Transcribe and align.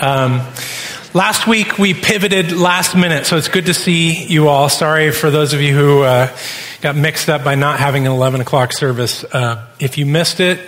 Um, 0.00 0.46
last 1.12 1.48
week 1.48 1.76
we 1.76 1.92
pivoted 1.92 2.52
last 2.52 2.94
minute, 2.94 3.26
so 3.26 3.36
it's 3.36 3.48
good 3.48 3.66
to 3.66 3.74
see 3.74 4.24
you 4.24 4.48
all. 4.48 4.68
Sorry 4.68 5.10
for 5.10 5.30
those 5.30 5.54
of 5.54 5.60
you 5.60 5.74
who 5.74 6.02
uh, 6.02 6.36
got 6.80 6.94
mixed 6.94 7.28
up 7.28 7.42
by 7.42 7.56
not 7.56 7.80
having 7.80 8.06
an 8.06 8.12
11 8.12 8.40
o'clock 8.40 8.72
service. 8.72 9.24
Uh, 9.24 9.66
if 9.80 9.98
you 9.98 10.06
missed 10.06 10.38
it, 10.38 10.60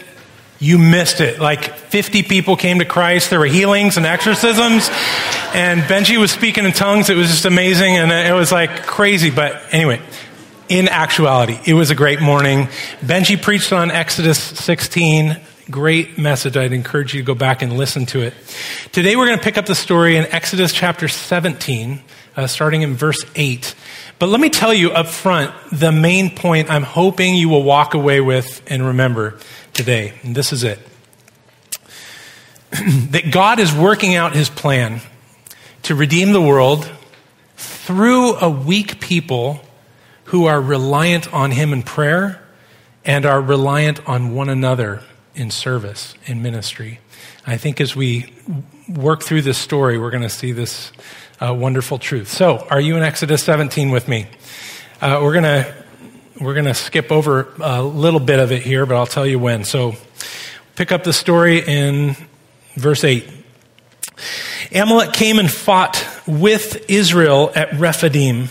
you 0.58 0.78
missed 0.78 1.20
it. 1.20 1.38
Like 1.38 1.74
50 1.74 2.24
people 2.24 2.56
came 2.56 2.80
to 2.80 2.84
Christ. 2.84 3.30
There 3.30 3.38
were 3.38 3.46
healings 3.46 3.96
and 3.96 4.04
exorcisms. 4.04 4.90
And 5.54 5.82
Benji 5.82 6.18
was 6.18 6.32
speaking 6.32 6.64
in 6.64 6.72
tongues. 6.72 7.08
It 7.08 7.16
was 7.16 7.28
just 7.28 7.44
amazing. 7.44 7.96
And 7.96 8.10
it 8.10 8.34
was 8.34 8.50
like 8.50 8.82
crazy. 8.82 9.30
But 9.30 9.62
anyway, 9.70 10.00
in 10.68 10.88
actuality, 10.88 11.58
it 11.66 11.74
was 11.74 11.90
a 11.90 11.94
great 11.94 12.20
morning. 12.20 12.66
Benji 13.00 13.40
preached 13.40 13.72
on 13.72 13.92
Exodus 13.92 14.42
16. 14.42 15.40
Great 15.70 16.18
message. 16.18 16.56
I'd 16.56 16.72
encourage 16.72 17.14
you 17.14 17.20
to 17.20 17.26
go 17.26 17.34
back 17.34 17.62
and 17.62 17.76
listen 17.76 18.06
to 18.06 18.20
it. 18.20 18.34
Today 18.92 19.14
we're 19.14 19.26
going 19.26 19.38
to 19.38 19.44
pick 19.44 19.58
up 19.58 19.66
the 19.66 19.74
story 19.74 20.16
in 20.16 20.24
Exodus 20.26 20.72
chapter 20.72 21.06
17, 21.06 22.02
uh, 22.36 22.46
starting 22.46 22.82
in 22.82 22.94
verse 22.94 23.24
8. 23.36 23.74
But 24.18 24.30
let 24.30 24.40
me 24.40 24.48
tell 24.48 24.74
you 24.74 24.90
up 24.90 25.06
front 25.06 25.54
the 25.70 25.92
main 25.92 26.34
point 26.34 26.70
I'm 26.70 26.82
hoping 26.82 27.36
you 27.36 27.48
will 27.48 27.62
walk 27.62 27.94
away 27.94 28.20
with 28.20 28.62
and 28.66 28.84
remember 28.84 29.38
today. 29.72 30.14
And 30.22 30.34
this 30.34 30.52
is 30.52 30.64
it 30.64 30.78
that 32.70 33.30
God 33.30 33.60
is 33.60 33.72
working 33.72 34.14
out 34.14 34.34
his 34.34 34.48
plan 34.48 35.02
to 35.82 35.94
redeem 35.94 36.32
the 36.32 36.42
world 36.42 36.90
through 37.56 38.34
a 38.36 38.48
weak 38.50 38.98
people 39.00 39.60
who 40.24 40.46
are 40.46 40.60
reliant 40.60 41.32
on 41.32 41.50
Him 41.50 41.72
in 41.72 41.82
prayer 41.82 42.42
and 43.04 43.26
are 43.26 43.40
reliant 43.40 44.08
on 44.08 44.34
one 44.34 44.48
another 44.48 45.02
in 45.40 45.50
service, 45.50 46.14
in 46.26 46.42
ministry. 46.42 47.00
I 47.46 47.56
think 47.56 47.80
as 47.80 47.96
we 47.96 48.30
work 48.86 49.22
through 49.22 49.40
this 49.40 49.56
story, 49.56 49.98
we're 49.98 50.10
going 50.10 50.22
to 50.22 50.28
see 50.28 50.52
this 50.52 50.92
uh, 51.40 51.54
wonderful 51.54 51.98
truth. 51.98 52.28
So, 52.28 52.58
are 52.68 52.80
you 52.80 52.98
in 52.98 53.02
Exodus 53.02 53.42
17 53.44 53.90
with 53.90 54.06
me? 54.06 54.26
Uh, 55.00 55.18
we're 55.22 55.32
going 55.32 55.44
to 55.44 55.74
we're 56.38 56.52
going 56.52 56.66
to 56.66 56.74
skip 56.74 57.10
over 57.10 57.48
a 57.58 57.82
little 57.82 58.20
bit 58.20 58.38
of 58.38 58.52
it 58.52 58.62
here, 58.62 58.84
but 58.84 58.96
I'll 58.96 59.06
tell 59.06 59.26
you 59.26 59.38
when. 59.38 59.64
So, 59.64 59.94
pick 60.76 60.92
up 60.92 61.04
the 61.04 61.12
story 61.14 61.60
in 61.66 62.16
verse 62.74 63.02
8. 63.02 63.26
Amalek 64.72 65.14
came 65.14 65.38
and 65.38 65.50
fought 65.50 66.06
with 66.26 66.84
Israel 66.90 67.50
at 67.54 67.72
Rephidim. 67.72 68.50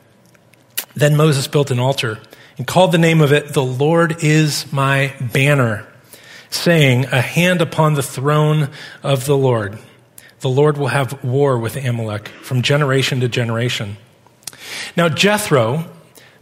Then 0.95 1.15
Moses 1.15 1.47
built 1.47 1.71
an 1.71 1.79
altar 1.79 2.19
and 2.57 2.67
called 2.67 2.91
the 2.91 2.97
name 2.97 3.21
of 3.21 3.31
it, 3.31 3.53
The 3.53 3.63
Lord 3.63 4.23
is 4.23 4.71
my 4.71 5.13
banner, 5.19 5.87
saying, 6.49 7.05
A 7.05 7.21
hand 7.21 7.61
upon 7.61 7.93
the 7.93 8.03
throne 8.03 8.69
of 9.03 9.25
the 9.25 9.37
Lord. 9.37 9.79
The 10.41 10.49
Lord 10.49 10.77
will 10.77 10.87
have 10.87 11.23
war 11.23 11.57
with 11.57 11.75
Amalek 11.75 12.27
from 12.27 12.61
generation 12.61 13.19
to 13.21 13.29
generation. 13.29 13.97
Now, 14.97 15.07
Jethro, 15.07 15.85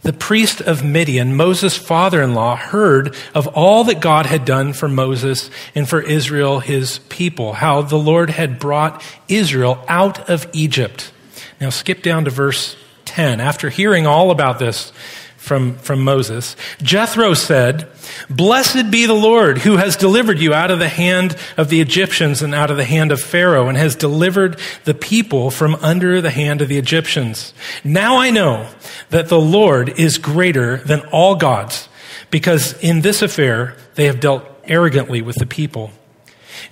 the 0.02 0.12
priest 0.12 0.60
of 0.62 0.82
Midian, 0.82 1.36
Moses' 1.36 1.76
father 1.76 2.22
in 2.22 2.34
law, 2.34 2.56
heard 2.56 3.14
of 3.34 3.46
all 3.48 3.84
that 3.84 4.00
God 4.00 4.26
had 4.26 4.44
done 4.44 4.72
for 4.72 4.88
Moses 4.88 5.50
and 5.74 5.88
for 5.88 6.00
Israel, 6.00 6.60
his 6.60 6.98
people, 7.10 7.52
how 7.52 7.82
the 7.82 7.98
Lord 7.98 8.30
had 8.30 8.58
brought 8.58 9.02
Israel 9.28 9.84
out 9.88 10.30
of 10.30 10.48
Egypt. 10.54 11.12
Now, 11.60 11.68
skip 11.68 12.02
down 12.02 12.24
to 12.24 12.30
verse 12.30 12.76
10, 13.10 13.40
after 13.40 13.70
hearing 13.70 14.06
all 14.06 14.30
about 14.30 14.58
this 14.58 14.92
from, 15.36 15.74
from 15.78 16.04
Moses, 16.04 16.54
Jethro 16.80 17.34
said, 17.34 17.88
Blessed 18.28 18.90
be 18.90 19.06
the 19.06 19.14
Lord 19.14 19.58
who 19.58 19.78
has 19.78 19.96
delivered 19.96 20.38
you 20.38 20.54
out 20.54 20.70
of 20.70 20.78
the 20.78 20.88
hand 20.88 21.36
of 21.56 21.68
the 21.68 21.80
Egyptians 21.80 22.40
and 22.40 22.54
out 22.54 22.70
of 22.70 22.76
the 22.76 22.84
hand 22.84 23.10
of 23.10 23.20
Pharaoh 23.20 23.68
and 23.68 23.76
has 23.76 23.96
delivered 23.96 24.60
the 24.84 24.94
people 24.94 25.50
from 25.50 25.74
under 25.76 26.20
the 26.20 26.30
hand 26.30 26.60
of 26.60 26.68
the 26.68 26.78
Egyptians. 26.78 27.52
Now 27.82 28.18
I 28.18 28.30
know 28.30 28.68
that 29.08 29.28
the 29.28 29.40
Lord 29.40 29.98
is 29.98 30.18
greater 30.18 30.76
than 30.76 31.00
all 31.10 31.34
gods 31.34 31.88
because 32.30 32.78
in 32.80 33.00
this 33.00 33.22
affair 33.22 33.76
they 33.96 34.04
have 34.06 34.20
dealt 34.20 34.44
arrogantly 34.64 35.20
with 35.20 35.36
the 35.36 35.46
people. 35.46 35.90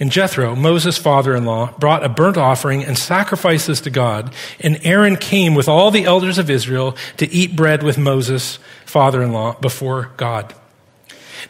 And 0.00 0.10
Jethro, 0.10 0.54
Moses' 0.54 0.99
father 0.99 1.34
in 1.34 1.44
law, 1.44 1.72
brought 1.78 2.04
a 2.04 2.09
burnt 2.09 2.37
offering 2.37 2.84
and 2.84 2.99
sacrifices 2.99 3.81
to 3.82 3.91
God. 3.91 4.32
And 4.60 4.78
Aaron 4.84 5.16
came 5.16 5.54
with 5.54 5.69
all 5.69 5.91
the 5.91 6.04
elders 6.04 6.38
of 6.38 6.50
Israel 6.50 6.97
to 7.16 7.31
eat 7.31 7.56
bread 7.56 7.82
with 7.82 7.98
Moses' 7.98 8.59
father 8.84 9.22
in 9.22 9.32
law 9.32 9.54
before 9.60 10.10
God. 10.16 10.54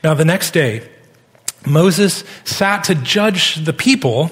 Now, 0.02 0.14
the 0.14 0.24
next 0.24 0.52
day, 0.52 0.88
Moses 1.66 2.24
sat 2.44 2.84
to 2.84 2.94
judge 2.94 3.56
the 3.56 3.72
people, 3.72 4.30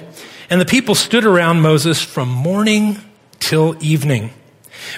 and 0.48 0.60
the 0.60 0.66
people 0.66 0.94
stood 0.94 1.24
around 1.24 1.60
Moses 1.60 2.02
from 2.02 2.28
morning 2.28 2.98
till 3.40 3.76
evening. 3.82 4.30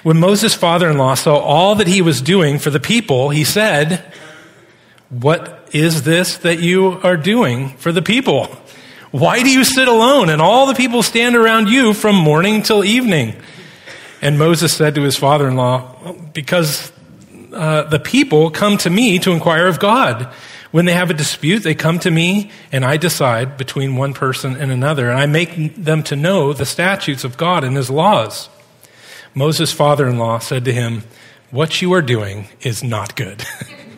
When 0.03 0.19
Moses' 0.19 0.55
father 0.55 0.91
in 0.91 0.99
law 0.99 1.15
saw 1.15 1.37
all 1.37 1.75
that 1.77 1.87
he 1.87 2.03
was 2.03 2.21
doing 2.21 2.59
for 2.59 2.71
the 2.71 2.81
people, 2.81 3.31
he 3.31 3.45
said, 3.45 4.13
What 5.09 5.69
is 5.73 6.03
this 6.03 6.37
that 6.39 6.61
you 6.61 7.01
are 7.03 7.17
doing 7.17 7.71
for 7.77 7.93
the 7.93 8.03
people? 8.03 8.49
Why 9.11 9.43
do 9.43 9.51
you 9.51 9.65
sit 9.65 9.89
alone 9.89 10.29
and 10.29 10.43
all 10.43 10.67
the 10.67 10.75
people 10.75 11.03
stand 11.03 11.35
around 11.35 11.69
you 11.69 11.95
from 11.95 12.15
morning 12.15 12.63
till 12.63 12.85
evening? 12.85 13.35
And 14.21 14.39
Moses 14.39 14.75
said 14.75 14.95
to 14.97 15.03
his 15.03 15.17
father 15.17 15.49
in 15.49 15.57
law, 15.57 16.15
Because 16.35 16.93
uh, 17.53 17.85
the 17.85 17.99
people 17.99 18.51
come 18.51 18.77
to 18.79 18.91
me 18.91 19.19
to 19.21 19.33
inquire 19.33 19.67
of 19.67 19.79
God. 19.79 20.33
When 20.71 20.85
they 20.85 20.93
have 20.93 21.09
a 21.09 21.15
dispute, 21.15 21.63
they 21.63 21.75
come 21.75 21.99
to 22.01 22.11
me, 22.11 22.51
and 22.71 22.85
I 22.85 22.99
decide 22.99 23.57
between 23.57 23.97
one 23.97 24.13
person 24.13 24.55
and 24.55 24.71
another, 24.71 25.09
and 25.09 25.19
I 25.19 25.25
make 25.25 25.77
them 25.77 26.03
to 26.05 26.17
know 26.17 26.53
the 26.53 26.67
statutes 26.67 27.25
of 27.25 27.39
God 27.39 27.65
and 27.65 27.75
his 27.75 27.89
laws. 27.89 28.51
Moses' 29.35 29.73
father 29.73 30.07
in 30.07 30.19
law 30.19 30.39
said 30.39 30.67
to 30.67 30.73
him, 30.73 31.05
What 31.51 31.81
you 31.81 31.95
are 31.95 32.03
doing 32.03 32.49
is 32.61 32.85
not 32.85 33.17
good. 33.17 33.47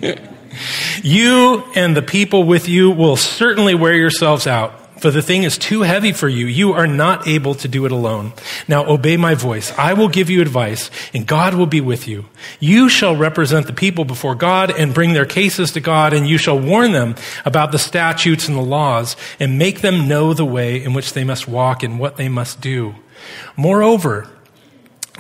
you 1.03 1.65
and 1.75 1.97
the 1.97 2.03
people 2.03 2.45
with 2.45 2.69
you 2.69 2.93
will 2.93 3.17
certainly 3.17 3.75
wear 3.75 3.95
yourselves 3.95 4.47
out 4.47 4.80
for 5.01 5.11
the 5.11 5.23
thing 5.23 5.43
is 5.45 5.57
too 5.57 5.83
heavy 5.83 6.13
for 6.13 6.29
you. 6.29 6.47
You 6.47 6.73
are 6.73 6.87
not 6.87 7.27
able 7.27 7.55
to 7.57 7.69
do 7.69 7.87
it 7.87 7.93
alone. 7.93 8.33
Now 8.69 8.87
obey 8.87 9.17
my 9.17 9.35
voice. 9.35 9.73
I 9.79 9.95
will 9.95 10.09
give 10.09 10.29
you 10.29 10.43
advice, 10.43 10.91
and 11.15 11.27
God 11.27 11.55
will 11.55 11.67
be 11.67 11.81
with 11.81 12.07
you. 12.07 12.27
You 12.61 12.89
shall 12.89 13.17
represent 13.17 13.67
the 13.67 13.73
people 13.73 14.05
before 14.05 14.35
God 14.35 14.71
and 14.71 14.95
bring 14.95 15.15
their 15.15 15.27
cases 15.27 15.73
to 15.73 15.81
God, 15.81 16.13
and 16.13 16.29
you 16.29 16.37
shall 16.37 16.59
warn 16.59 16.93
them 16.93 17.15
about 17.45 17.73
the 17.73 17.79
statutes 17.79 18.47
and 18.47 18.57
the 18.57 18.63
laws, 18.63 19.17
and 19.39 19.59
make 19.59 19.81
them 19.81 20.07
know 20.07 20.35
the 20.35 20.45
way 20.45 20.83
in 20.83 20.93
which 20.93 21.15
they 21.15 21.25
must 21.25 21.49
walk 21.49 21.83
and 21.83 21.99
what 21.99 22.17
they 22.17 22.29
must 22.29 22.61
do. 22.61 22.95
Moreover, 23.57 24.29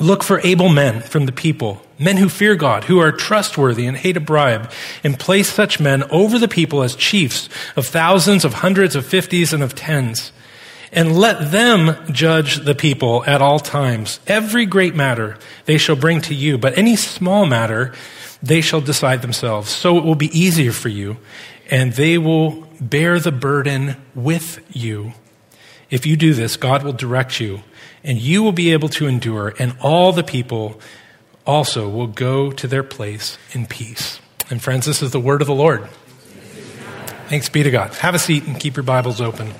Look 0.00 0.22
for 0.22 0.40
able 0.40 0.70
men 0.70 1.02
from 1.02 1.26
the 1.26 1.32
people, 1.32 1.82
men 1.98 2.16
who 2.16 2.30
fear 2.30 2.56
God, 2.56 2.84
who 2.84 2.98
are 3.00 3.12
trustworthy 3.12 3.86
and 3.86 3.96
hate 3.96 4.16
a 4.16 4.20
bribe, 4.20 4.70
and 5.04 5.18
place 5.18 5.52
such 5.52 5.78
men 5.78 6.04
over 6.04 6.38
the 6.38 6.48
people 6.48 6.82
as 6.82 6.96
chiefs 6.96 7.50
of 7.76 7.86
thousands, 7.86 8.44
of 8.44 8.54
hundreds, 8.54 8.96
of 8.96 9.04
fifties, 9.04 9.52
and 9.52 9.62
of 9.62 9.74
tens. 9.74 10.32
And 10.90 11.18
let 11.18 11.52
them 11.52 11.96
judge 12.10 12.64
the 12.64 12.74
people 12.74 13.22
at 13.26 13.42
all 13.42 13.60
times. 13.60 14.20
Every 14.26 14.64
great 14.64 14.94
matter 14.94 15.36
they 15.66 15.76
shall 15.76 15.96
bring 15.96 16.22
to 16.22 16.34
you, 16.34 16.56
but 16.56 16.76
any 16.78 16.96
small 16.96 17.44
matter 17.44 17.92
they 18.42 18.62
shall 18.62 18.80
decide 18.80 19.20
themselves. 19.20 19.70
So 19.70 19.98
it 19.98 20.04
will 20.04 20.14
be 20.14 20.36
easier 20.36 20.72
for 20.72 20.88
you, 20.88 21.18
and 21.70 21.92
they 21.92 22.16
will 22.16 22.66
bear 22.80 23.20
the 23.20 23.32
burden 23.32 23.96
with 24.14 24.64
you. 24.74 25.12
If 25.90 26.06
you 26.06 26.16
do 26.16 26.32
this, 26.32 26.56
God 26.56 26.82
will 26.82 26.92
direct 26.92 27.38
you, 27.38 27.62
and 28.02 28.18
you 28.18 28.42
will 28.42 28.52
be 28.52 28.72
able 28.72 28.88
to 28.90 29.06
endure, 29.06 29.54
and 29.58 29.76
all 29.80 30.12
the 30.12 30.22
people 30.22 30.80
also 31.46 31.88
will 31.88 32.06
go 32.06 32.50
to 32.52 32.66
their 32.66 32.82
place 32.82 33.38
in 33.52 33.66
peace. 33.66 34.20
And 34.50 34.62
friends, 34.62 34.86
this 34.86 35.02
is 35.02 35.10
the 35.10 35.20
word 35.20 35.40
of 35.40 35.46
the 35.46 35.54
Lord. 35.54 35.88
Thanks 37.28 37.48
be 37.48 37.62
to 37.62 37.70
God. 37.70 37.94
Have 37.94 38.14
a 38.14 38.18
seat 38.18 38.44
and 38.44 38.58
keep 38.58 38.76
your 38.76 38.82
Bibles 38.82 39.20
open. 39.20 39.52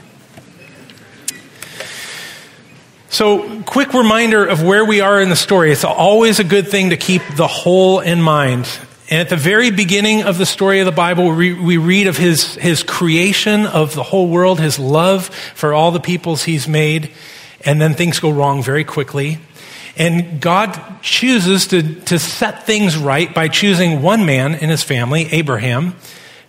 So, 3.10 3.62
quick 3.62 3.92
reminder 3.92 4.46
of 4.46 4.62
where 4.62 4.84
we 4.84 5.00
are 5.00 5.20
in 5.20 5.31
the 5.31 5.37
story. 5.37 5.72
It's 5.72 5.84
always 5.84 6.38
a 6.38 6.44
good 6.44 6.69
thing 6.69 6.90
to 6.90 6.96
keep 6.96 7.22
the 7.37 7.48
whole 7.48 8.00
in 8.00 8.22
mind. 8.22 8.69
And 9.10 9.20
at 9.20 9.28
the 9.28 9.37
very 9.37 9.72
beginning 9.72 10.22
of 10.22 10.38
the 10.38 10.46
story 10.46 10.78
of 10.78 10.87
the 10.87 10.92
Bible, 10.92 11.34
we, 11.34 11.52
we 11.52 11.76
read 11.76 12.06
of 12.06 12.16
his, 12.16 12.54
his 12.54 12.84
creation 12.84 13.66
of 13.66 13.94
the 13.96 14.04
whole 14.04 14.28
world, 14.28 14.60
his 14.60 14.78
love 14.78 15.26
for 15.26 15.75
all 15.75 15.90
the 15.90 15.98
peoples 15.98 16.44
he's 16.44 16.69
made, 16.69 17.10
and 17.64 17.80
then 17.80 17.94
things 17.94 18.20
go 18.20 18.30
wrong 18.30 18.62
very 18.62 18.84
quickly. 18.84 19.38
And 19.96 20.40
God 20.40 20.80
chooses 21.02 21.66
to, 21.68 21.94
to 22.02 22.18
set 22.18 22.64
things 22.64 22.96
right 22.96 23.34
by 23.34 23.48
choosing 23.48 24.02
one 24.02 24.24
man 24.24 24.54
in 24.54 24.70
his 24.70 24.82
family, 24.82 25.26
Abraham, 25.32 25.96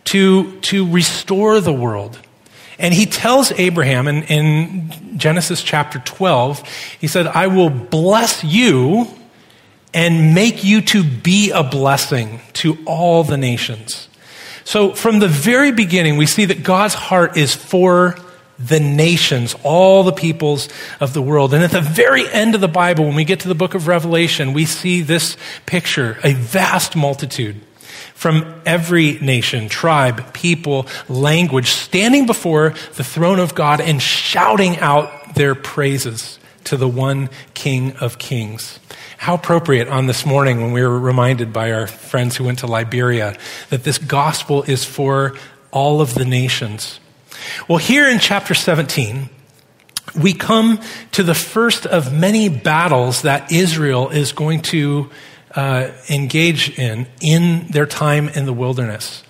to, 0.05 0.59
to 0.61 0.89
restore 0.89 1.59
the 1.59 1.73
world. 1.73 2.19
And 2.79 2.93
he 2.93 3.05
tells 3.05 3.51
Abraham 3.51 4.07
in, 4.07 4.23
in 4.23 5.17
Genesis 5.17 5.61
chapter 5.61 5.99
12, 5.99 6.67
he 6.99 7.07
said, 7.07 7.27
I 7.27 7.47
will 7.47 7.69
bless 7.69 8.43
you 8.43 9.07
and 9.93 10.33
make 10.33 10.63
you 10.63 10.81
to 10.81 11.03
be 11.03 11.51
a 11.51 11.63
blessing 11.63 12.39
to 12.53 12.77
all 12.85 13.23
the 13.23 13.37
nations. 13.37 14.07
So 14.63 14.93
from 14.93 15.19
the 15.19 15.27
very 15.27 15.71
beginning, 15.71 16.17
we 16.17 16.25
see 16.25 16.45
that 16.45 16.63
God's 16.63 16.93
heart 16.93 17.37
is 17.37 17.53
for 17.53 18.15
the 18.63 18.79
nations, 18.79 19.55
all 19.63 20.03
the 20.03 20.11
peoples 20.11 20.69
of 20.99 21.13
the 21.13 21.21
world. 21.21 21.53
And 21.53 21.63
at 21.63 21.71
the 21.71 21.81
very 21.81 22.27
end 22.29 22.55
of 22.55 22.61
the 22.61 22.67
Bible, 22.67 23.05
when 23.05 23.15
we 23.15 23.25
get 23.25 23.41
to 23.41 23.47
the 23.47 23.55
book 23.55 23.73
of 23.73 23.87
Revelation, 23.87 24.53
we 24.53 24.65
see 24.65 25.01
this 25.01 25.37
picture, 25.65 26.17
a 26.23 26.33
vast 26.33 26.95
multitude 26.95 27.61
from 28.13 28.61
every 28.67 29.17
nation, 29.19 29.67
tribe, 29.67 30.31
people, 30.33 30.85
language, 31.09 31.71
standing 31.71 32.27
before 32.27 32.75
the 32.95 33.03
throne 33.03 33.39
of 33.39 33.55
God 33.55 33.81
and 33.81 33.99
shouting 33.99 34.77
out 34.77 35.33
their 35.33 35.55
praises 35.55 36.37
to 36.65 36.77
the 36.77 36.87
one 36.87 37.29
King 37.55 37.93
of 37.97 38.19
Kings. 38.19 38.79
How 39.17 39.35
appropriate 39.35 39.87
on 39.87 40.05
this 40.05 40.25
morning 40.25 40.61
when 40.61 40.71
we 40.71 40.83
were 40.83 40.99
reminded 40.99 41.51
by 41.51 41.71
our 41.71 41.87
friends 41.87 42.37
who 42.37 42.43
went 42.43 42.59
to 42.59 42.67
Liberia 42.67 43.35
that 43.69 43.83
this 43.83 43.97
gospel 43.97 44.63
is 44.63 44.85
for 44.85 45.35
all 45.71 45.99
of 45.99 46.13
the 46.13 46.25
nations. 46.25 46.99
Well, 47.68 47.77
here 47.77 48.09
in 48.09 48.19
chapter 48.19 48.53
17, 48.53 49.30
we 50.19 50.33
come 50.33 50.80
to 51.13 51.24
the 51.24 51.36
first 51.36 51.86
of 51.86 52.13
many 52.13 52.50
battles 52.50 53.21
that 53.21 53.51
Israel 53.51 54.09
is 54.09 54.31
going 54.31 54.62
to 54.63 55.09
uh, 55.56 55.92
engage 56.09 56.77
in 56.77 57.07
in 57.21 57.68
their 57.68 57.86
time 57.86 58.30
in 58.30 58.45
the 58.45 58.53
wilderness. 58.53 59.24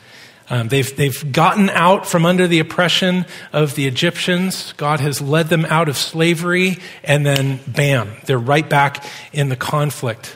Um, 0.52 0.68
they've, 0.68 0.96
they've 0.98 1.32
gotten 1.32 1.70
out 1.70 2.06
from 2.06 2.26
under 2.26 2.46
the 2.46 2.60
oppression 2.60 3.26
of 3.54 3.76
the 3.76 3.88
Egyptians. 3.88 4.74
God 4.74 5.00
has 5.00 5.22
led 5.22 5.48
them 5.48 5.66
out 5.66 5.88
of 5.88 5.96
slavery, 5.96 6.78
and 7.06 7.26
then 7.26 7.62
bam, 7.66 8.12
they're 8.26 8.38
right 8.38 8.70
back 8.70 9.06
in 9.32 9.48
the 9.48 9.56
conflict. 9.56 10.36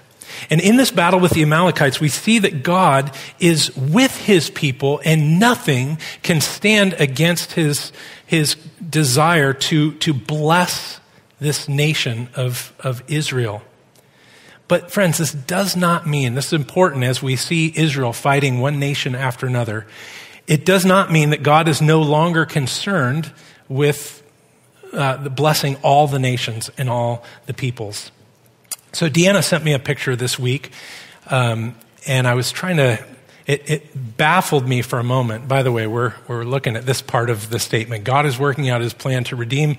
And 0.50 0.62
in 0.62 0.78
this 0.78 0.92
battle 0.92 1.20
with 1.20 1.32
the 1.32 1.42
Amalekites, 1.42 2.00
we 2.00 2.10
see 2.10 2.40
that 2.40 2.64
God 2.64 3.16
is 3.40 3.76
with 3.76 4.16
his 4.18 4.50
people, 4.50 5.02
and 5.06 5.40
nothing 5.40 5.98
can 6.24 6.42
stand 6.42 6.94
against 6.94 7.54
his, 7.54 7.92
his 8.26 8.56
desire 8.90 9.54
to, 9.54 9.94
to 9.94 10.14
bless 10.14 11.00
this 11.40 11.68
nation 11.68 12.30
of, 12.36 12.74
of 12.80 13.04
Israel. 13.08 13.62
But, 14.68 14.92
friends, 14.92 15.20
this 15.20 15.32
does 15.32 15.76
not 15.76 16.08
mean, 16.08 16.34
this 16.34 16.48
is 16.48 16.54
important 16.54 17.04
as 17.04 17.22
we 17.22 17.36
see 17.36 17.72
Israel 17.76 18.14
fighting 18.14 18.60
one 18.60 18.80
nation 18.80 19.14
after 19.14 19.46
another. 19.46 19.86
It 20.48 20.66
does 20.66 20.86
not 20.86 21.12
mean 21.12 21.32
that 21.32 21.44
God 21.44 21.68
is 21.68 21.82
no 21.82 22.02
longer 22.02 22.46
concerned 22.46 23.32
with 23.68 24.24
uh, 24.94 25.30
blessing 25.30 25.76
all 25.84 26.08
the 26.08 26.20
nations 26.20 26.70
and 26.78 26.90
all 26.90 27.24
the 27.46 27.54
peoples. 27.54 28.12
So, 28.96 29.10
Deanna 29.10 29.44
sent 29.44 29.66
me 29.66 29.74
a 29.74 29.80
picture 29.80 30.16
this 30.16 30.40
week, 30.40 30.72
um, 31.30 31.76
and 32.08 32.26
I 32.26 32.34
was 32.34 32.50
trying 32.54 32.78
to, 32.78 33.04
it, 33.46 33.70
it, 33.70 34.18
baffled 34.18 34.66
me 34.66 34.82
for 34.82 35.00
a 35.00 35.04
moment. 35.04 35.50
By 35.50 35.64
the 35.64 35.72
way, 35.74 35.86
we're, 35.86 36.14
we're 36.30 36.46
looking 36.46 36.78
at 36.78 36.86
this 36.86 37.02
part 37.02 37.30
of 37.30 37.50
the 37.50 37.60
statement 37.60 38.06
God 38.06 38.26
is 38.26 38.40
working 38.40 38.70
out 38.70 38.80
his 38.80 38.94
plan 38.94 39.26
to 39.26 39.36
redeem 39.36 39.76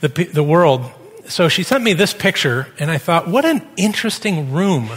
the, 0.00 0.08
the 0.08 0.42
world 0.42 0.90
so 1.28 1.48
she 1.48 1.62
sent 1.62 1.82
me 1.82 1.94
this 1.94 2.12
picture, 2.12 2.68
and 2.78 2.90
I 2.90 2.98
thought, 2.98 3.26
what 3.26 3.46
an 3.46 3.66
interesting 3.78 4.52
room. 4.52 4.90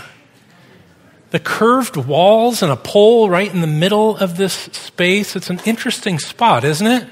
The 1.29 1.39
curved 1.39 1.95
walls 1.95 2.61
and 2.61 2.69
a 2.69 2.75
pole 2.75 3.29
right 3.29 3.49
in 3.53 3.61
the 3.61 3.67
middle 3.67 4.17
of 4.17 4.35
this 4.35 4.51
space. 4.53 5.33
It's 5.37 5.49
an 5.49 5.61
interesting 5.63 6.19
spot, 6.19 6.65
isn't 6.65 6.85
it? 6.85 7.07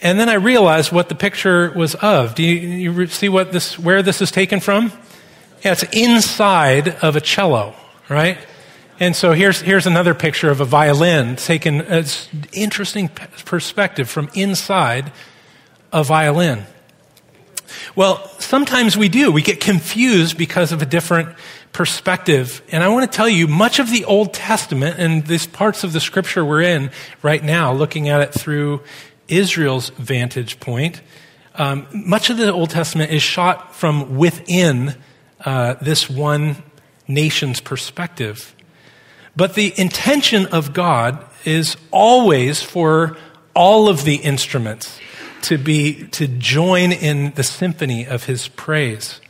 And 0.00 0.18
then 0.18 0.30
I 0.30 0.34
realized 0.34 0.92
what 0.92 1.10
the 1.10 1.14
picture 1.14 1.72
was 1.72 1.94
of. 1.96 2.34
Do 2.34 2.42
you, 2.42 2.90
you 2.92 3.06
see 3.08 3.28
what 3.28 3.52
this, 3.52 3.78
where 3.78 4.02
this 4.02 4.22
is 4.22 4.30
taken 4.30 4.60
from? 4.60 4.92
Yeah, 5.66 5.72
it's 5.72 5.82
inside 5.90 6.90
of 7.02 7.16
a 7.16 7.20
cello, 7.20 7.74
right? 8.08 8.38
And 9.00 9.16
so 9.16 9.32
here's, 9.32 9.60
here's 9.60 9.84
another 9.84 10.14
picture 10.14 10.48
of 10.48 10.60
a 10.60 10.64
violin 10.64 11.34
taken 11.34 11.80
as 11.80 12.28
interesting 12.52 13.08
perspective 13.08 14.08
from 14.08 14.30
inside 14.32 15.10
a 15.92 16.04
violin. 16.04 16.66
Well, 17.96 18.28
sometimes 18.38 18.96
we 18.96 19.08
do. 19.08 19.32
We 19.32 19.42
get 19.42 19.58
confused 19.58 20.38
because 20.38 20.70
of 20.70 20.82
a 20.82 20.86
different 20.86 21.36
perspective. 21.72 22.62
And 22.70 22.84
I 22.84 22.88
want 22.88 23.10
to 23.10 23.16
tell 23.16 23.28
you, 23.28 23.48
much 23.48 23.80
of 23.80 23.90
the 23.90 24.04
Old 24.04 24.32
Testament 24.32 25.00
and 25.00 25.26
these 25.26 25.48
parts 25.48 25.82
of 25.82 25.92
the 25.92 25.98
scripture 25.98 26.44
we're 26.44 26.62
in 26.62 26.92
right 27.22 27.42
now, 27.42 27.72
looking 27.72 28.08
at 28.08 28.20
it 28.20 28.32
through 28.32 28.82
Israel's 29.26 29.88
vantage 29.88 30.60
point, 30.60 31.02
um, 31.56 31.88
much 31.92 32.30
of 32.30 32.36
the 32.36 32.52
Old 32.52 32.70
Testament 32.70 33.10
is 33.10 33.20
shot 33.20 33.74
from 33.74 34.16
within 34.16 34.94
uh, 35.46 35.74
this 35.80 36.10
one 36.10 36.62
nation's 37.08 37.60
perspective. 37.60 38.54
But 39.36 39.54
the 39.54 39.72
intention 39.78 40.46
of 40.46 40.74
God 40.74 41.24
is 41.44 41.76
always 41.90 42.62
for 42.62 43.16
all 43.54 43.88
of 43.88 44.04
the 44.04 44.16
instruments 44.16 44.98
to 45.42 45.56
be, 45.56 46.08
to 46.08 46.26
join 46.26 46.92
in 46.92 47.32
the 47.34 47.44
symphony 47.44 48.04
of 48.06 48.24
his 48.24 48.48
praise. 48.48 49.20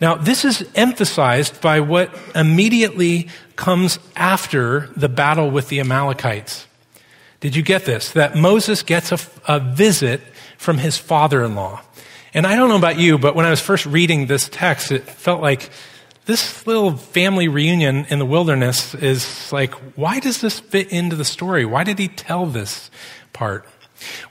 Now, 0.00 0.16
this 0.16 0.44
is 0.44 0.68
emphasized 0.74 1.60
by 1.62 1.80
what 1.80 2.14
immediately 2.34 3.28
comes 3.56 3.98
after 4.14 4.90
the 4.94 5.08
battle 5.08 5.50
with 5.50 5.68
the 5.68 5.80
Amalekites. 5.80 6.66
Did 7.40 7.56
you 7.56 7.62
get 7.62 7.86
this? 7.86 8.12
That 8.12 8.36
Moses 8.36 8.82
gets 8.82 9.10
a, 9.12 9.18
a 9.48 9.58
visit 9.58 10.20
from 10.58 10.78
his 10.78 10.98
father 10.98 11.42
in 11.42 11.54
law. 11.54 11.80
And 12.36 12.46
I 12.46 12.54
don't 12.54 12.68
know 12.68 12.76
about 12.76 12.98
you, 12.98 13.16
but 13.16 13.34
when 13.34 13.46
I 13.46 13.50
was 13.50 13.62
first 13.62 13.86
reading 13.86 14.26
this 14.26 14.46
text, 14.50 14.92
it 14.92 15.04
felt 15.04 15.40
like 15.40 15.70
this 16.26 16.66
little 16.66 16.94
family 16.94 17.48
reunion 17.48 18.04
in 18.10 18.18
the 18.18 18.26
wilderness 18.26 18.94
is 18.94 19.50
like, 19.50 19.72
why 19.96 20.20
does 20.20 20.42
this 20.42 20.60
fit 20.60 20.92
into 20.92 21.16
the 21.16 21.24
story? 21.24 21.64
Why 21.64 21.82
did 21.82 21.98
he 21.98 22.08
tell 22.08 22.44
this 22.44 22.90
part? 23.32 23.64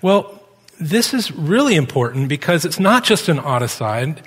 Well, 0.04 0.40
this 0.80 1.16
is 1.16 1.32
really 1.32 1.74
important 1.74 2.30
because 2.30 2.64
it's 2.64 2.80
not 2.80 3.04
just 3.06 3.28
an 3.28 3.40
aside. 3.40 4.22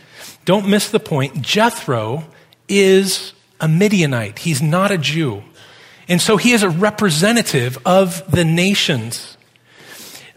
Don't 0.44 0.68
miss 0.68 0.90
the 0.90 0.99
point. 0.99 1.40
Jethro 1.40 2.25
is 2.68 3.32
a 3.61 3.68
Midianite. 3.68 4.40
He's 4.40 4.61
not 4.61 4.90
a 4.90 4.99
Jew. 4.99 5.44
And 6.08 6.20
so 6.20 6.37
he 6.37 6.50
is 6.50 6.64
a 6.64 6.68
representative 6.68 7.78
of 7.87 8.28
the 8.28 8.44
nations. 8.44 9.37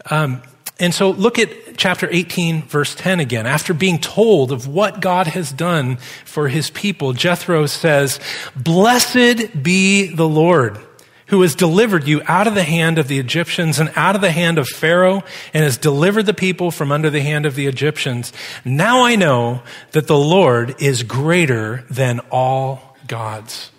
Um, 0.08 0.42
and 0.82 0.92
so 0.92 1.10
look 1.10 1.38
at 1.38 1.76
chapter 1.76 2.08
18, 2.10 2.62
verse 2.62 2.96
10 2.96 3.20
again. 3.20 3.46
After 3.46 3.72
being 3.72 4.00
told 4.00 4.50
of 4.50 4.66
what 4.66 5.00
God 5.00 5.28
has 5.28 5.52
done 5.52 5.98
for 6.24 6.48
his 6.48 6.70
people, 6.70 7.12
Jethro 7.12 7.66
says, 7.66 8.18
Blessed 8.56 9.62
be 9.62 10.12
the 10.12 10.26
Lord 10.26 10.80
who 11.28 11.42
has 11.42 11.54
delivered 11.54 12.08
you 12.08 12.20
out 12.26 12.48
of 12.48 12.56
the 12.56 12.64
hand 12.64 12.98
of 12.98 13.06
the 13.06 13.20
Egyptians 13.20 13.78
and 13.78 13.92
out 13.94 14.16
of 14.16 14.22
the 14.22 14.32
hand 14.32 14.58
of 14.58 14.66
Pharaoh 14.66 15.22
and 15.54 15.62
has 15.62 15.78
delivered 15.78 16.26
the 16.26 16.34
people 16.34 16.72
from 16.72 16.90
under 16.90 17.10
the 17.10 17.22
hand 17.22 17.46
of 17.46 17.54
the 17.54 17.68
Egyptians. 17.68 18.32
Now 18.64 19.04
I 19.04 19.14
know 19.14 19.62
that 19.92 20.08
the 20.08 20.18
Lord 20.18 20.82
is 20.82 21.04
greater 21.04 21.84
than 21.88 22.18
all 22.32 22.96
gods. 23.06 23.70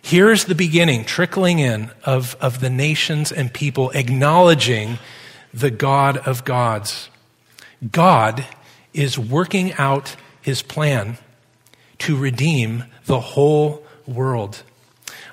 Here's 0.00 0.44
the 0.44 0.54
beginning, 0.54 1.04
trickling 1.04 1.58
in 1.58 1.90
of, 2.04 2.36
of 2.40 2.60
the 2.60 2.70
nations 2.70 3.32
and 3.32 3.52
people 3.52 3.90
acknowledging 3.90 5.00
the 5.52 5.70
God 5.70 6.18
of 6.18 6.44
gods. 6.44 7.08
God 7.92 8.44
is 8.92 9.18
working 9.18 9.72
out 9.74 10.16
his 10.42 10.62
plan 10.62 11.18
to 11.98 12.16
redeem 12.16 12.84
the 13.06 13.20
whole 13.20 13.84
world. 14.06 14.62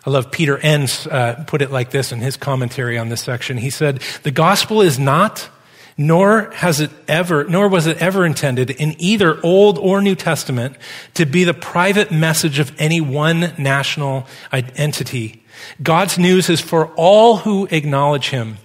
I 0.06 0.10
love 0.10 0.32
Peter 0.32 0.58
Enns 0.58 1.08
uh, 1.08 1.44
put 1.48 1.62
it 1.62 1.72
like 1.72 1.92
this 1.92 2.12
in 2.12 2.20
his 2.20 2.38
commentary 2.38 2.98
on 2.98 3.10
this 3.10 3.22
section. 3.22 3.58
He 3.58 3.70
said, 3.70 4.02
The 4.24 4.32
gospel 4.32 4.82
is 4.82 5.00
not 5.00 5.50
nor 5.98 6.52
has 6.52 6.82
it 6.82 6.92
ever, 7.08 7.46
nor 7.46 7.70
was 7.70 7.88
it 7.88 7.98
ever 8.02 8.26
intended 8.26 8.70
in 8.70 8.96
either 9.00 9.40
Old 9.44 9.78
or 9.78 10.02
New 10.02 10.16
Testament 10.16 10.76
to 11.14 11.26
be 11.26 11.44
the 11.44 11.54
private 11.54 12.12
message 12.12 12.60
of 12.60 12.74
any 12.78 13.00
one 13.00 13.54
national 13.58 14.28
entity. 14.52 15.44
God's 15.82 16.18
news 16.18 16.50
is 16.50 16.60
for 16.60 16.88
all 16.96 17.38
who 17.38 17.68
acknowledge 17.72 18.30
him. 18.30 18.58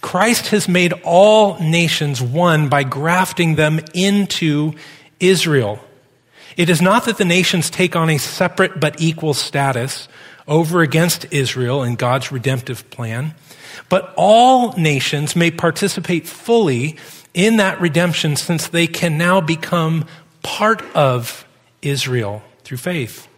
Christ 0.00 0.48
has 0.48 0.68
made 0.68 0.92
all 1.04 1.58
nations 1.58 2.20
one 2.22 2.68
by 2.68 2.82
grafting 2.82 3.54
them 3.54 3.80
into 3.94 4.72
Israel. 5.20 5.80
It 6.56 6.70
is 6.70 6.80
not 6.80 7.04
that 7.04 7.18
the 7.18 7.24
nations 7.24 7.70
take 7.70 7.94
on 7.94 8.08
a 8.10 8.18
separate 8.18 8.80
but 8.80 9.00
equal 9.00 9.34
status 9.34 10.08
over 10.48 10.80
against 10.80 11.26
Israel 11.30 11.82
in 11.82 11.96
God's 11.96 12.32
redemptive 12.32 12.88
plan. 12.90 13.34
But 13.88 14.14
all 14.16 14.72
nations 14.72 15.36
may 15.36 15.50
participate 15.50 16.26
fully 16.26 16.96
in 17.34 17.58
that 17.58 17.80
redemption 17.80 18.36
since 18.36 18.68
they 18.68 18.86
can 18.86 19.18
now 19.18 19.40
become 19.40 20.06
part 20.42 20.82
of 20.94 21.46
Israel 21.82 22.42
through 22.64 22.78
faith. 22.78 23.28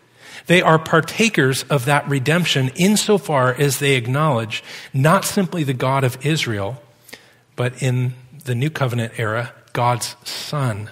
They 0.49 0.62
are 0.62 0.78
partakers 0.78 1.62
of 1.64 1.85
that 1.85 2.09
redemption 2.09 2.71
insofar 2.75 3.55
as 3.55 3.78
they 3.78 3.95
acknowledge 3.97 4.64
not 4.95 5.25
simply 5.25 5.62
the 5.62 5.75
God 5.75 6.05
of 6.05 6.25
Israel, 6.25 6.83
but 7.55 7.83
in 7.83 8.14
the 8.45 8.55
New 8.55 8.71
Covenant 8.71 9.12
era, 9.19 9.52
God's 9.75 10.17
Son. 10.25 10.90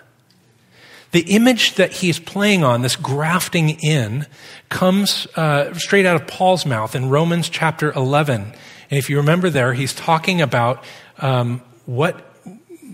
The 1.13 1.23
image 1.35 1.77
that 1.77 1.91
he's 1.91 2.19
playing 2.19 2.65
on, 2.65 2.83
this 2.83 2.97
grafting 2.97 3.71
in, 3.81 4.27
comes 4.69 5.27
uh, 5.37 5.73
straight 5.73 6.05
out 6.05 6.17
of 6.17 6.27
Paul's 6.27 6.67
mouth 6.67 6.95
in 6.95 7.09
Romans 7.09 7.49
chapter 7.49 7.93
11. 7.93 8.43
And 8.91 8.99
if 8.99 9.09
you 9.09 9.17
remember 9.17 9.49
there, 9.49 9.73
he's 9.73 9.95
talking 9.95 10.43
about 10.43 10.85
um, 11.19 11.63
what, 11.87 12.21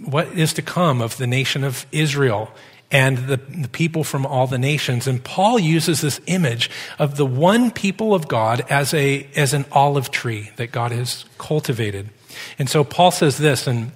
what 0.05 0.29
is 0.29 0.53
to 0.53 0.63
come 0.63 1.01
of 1.01 1.17
the 1.17 1.27
nation 1.27 1.65
of 1.65 1.87
Israel 1.91 2.53
and 2.93 3.17
the, 3.17 3.39
the, 3.39 3.69
people 3.69 4.05
from 4.05 4.27
all 4.27 4.47
the 4.47 4.59
nations. 4.59 5.09
And 5.09 5.25
Paul 5.25 5.59
uses 5.59 6.03
this 6.03 6.21
image 6.27 6.71
of 6.99 7.17
the 7.17 7.25
one 7.25 7.71
people 7.71 8.15
of 8.15 8.29
God 8.29 8.65
as, 8.69 8.93
a, 8.93 9.27
as 9.35 9.55
an 9.55 9.65
olive 9.73 10.11
tree 10.11 10.51
that 10.57 10.71
God 10.71 10.93
has 10.93 11.25
cultivated. 11.39 12.11
And 12.59 12.69
so 12.69 12.85
Paul 12.85 13.11
says 13.11 13.39
this 13.39 13.67
in, 13.67 13.93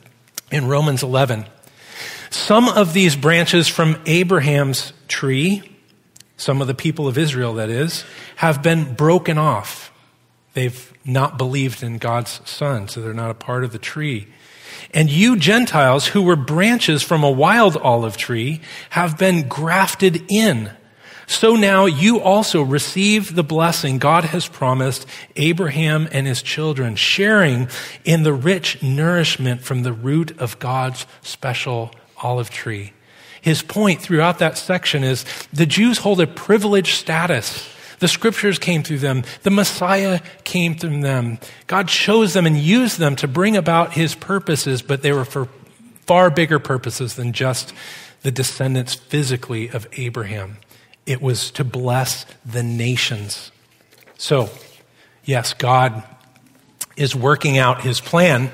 in 0.51 0.67
Romans 0.67 1.03
11 1.03 1.45
Some 2.31 2.71
of 2.71 2.95
these 2.95 3.15
branches 3.15 3.69
from 3.69 4.01
Abraham's 4.07 4.95
tree, 5.09 5.63
some 6.39 6.63
of 6.63 6.67
the 6.67 6.75
people 6.75 7.07
of 7.07 7.19
Israel, 7.19 7.55
that 7.55 7.69
is, 7.69 8.05
have 8.37 8.63
been 8.63 8.95
broken 8.95 9.37
off. 9.37 9.93
They've 10.55 10.93
not 11.05 11.37
believed 11.37 11.83
in 11.83 11.99
God's 11.99 12.41
Son, 12.49 12.89
so 12.89 13.03
they're 13.03 13.13
not 13.13 13.31
a 13.31 13.35
part 13.35 13.63
of 13.63 13.73
the 13.73 13.79
tree. 13.79 14.27
And 14.93 15.11
you 15.11 15.37
Gentiles 15.37 16.07
who 16.09 16.23
were 16.23 16.37
branches 16.37 17.03
from 17.03 17.25
a 17.25 17.31
wild 17.31 17.77
olive 17.77 18.17
tree 18.17 18.61
have 18.91 19.19
been 19.19 19.49
grafted 19.49 20.25
in. 20.29 20.71
So 21.27 21.57
now 21.57 21.87
you 21.87 22.21
also 22.21 22.63
receive 22.63 23.35
the 23.35 23.43
blessing 23.43 23.99
God 23.99 24.25
has 24.25 24.47
promised 24.47 25.07
Abraham 25.35 26.09
and 26.13 26.27
his 26.27 26.41
children, 26.41 26.95
sharing 26.95 27.69
in 28.05 28.23
the 28.23 28.33
rich 28.33 28.81
nourishment 28.83 29.63
from 29.63 29.83
the 29.83 29.93
root 29.93 30.39
of 30.39 30.59
God's 30.61 31.05
special 31.23 31.91
olive 32.23 32.51
tree. 32.51 32.93
His 33.41 33.63
point 33.63 34.01
throughout 34.01 34.39
that 34.39 34.57
section 34.57 35.03
is 35.03 35.25
the 35.53 35.67
Jews 35.67 35.99
hold 35.99 36.21
a 36.21 36.27
privileged 36.27 36.95
status 36.97 37.69
the 37.99 38.09
scriptures 38.09 38.59
came 38.59 38.83
through 38.83 38.99
them. 38.99 39.25
The 39.43 39.51
Messiah 39.51 40.21
came 40.45 40.77
through 40.77 41.01
them. 41.01 41.39
God 41.67 41.89
chose 41.89 42.35
them 42.35 42.47
and 42.47 42.57
used 42.57 42.99
them 42.99 43.17
to 43.17 43.29
bring 43.29 43.57
about 43.57 43.95
his 43.95 44.15
purposes, 44.15 44.83
but 44.83 45.03
they 45.03 45.13
were 45.13 45.25
for 45.25 45.49
far 46.07 46.31
bigger 46.31 46.59
purposes 46.59 47.15
than 47.17 47.33
just 47.33 47.73
the 48.23 48.31
descendants 48.31 48.95
physically 48.95 49.69
of 49.69 49.87
Abraham. 49.93 50.59
It 51.07 51.23
was 51.23 51.51
to 51.53 51.65
bless 51.65 52.27
the 52.45 52.63
nations. 52.63 53.51
So, 54.19 54.51
yes, 55.25 55.55
God 55.55 56.03
is 56.97 57.15
working 57.15 57.59
out 57.59 57.83
his 57.83 58.01
plan 58.01 58.51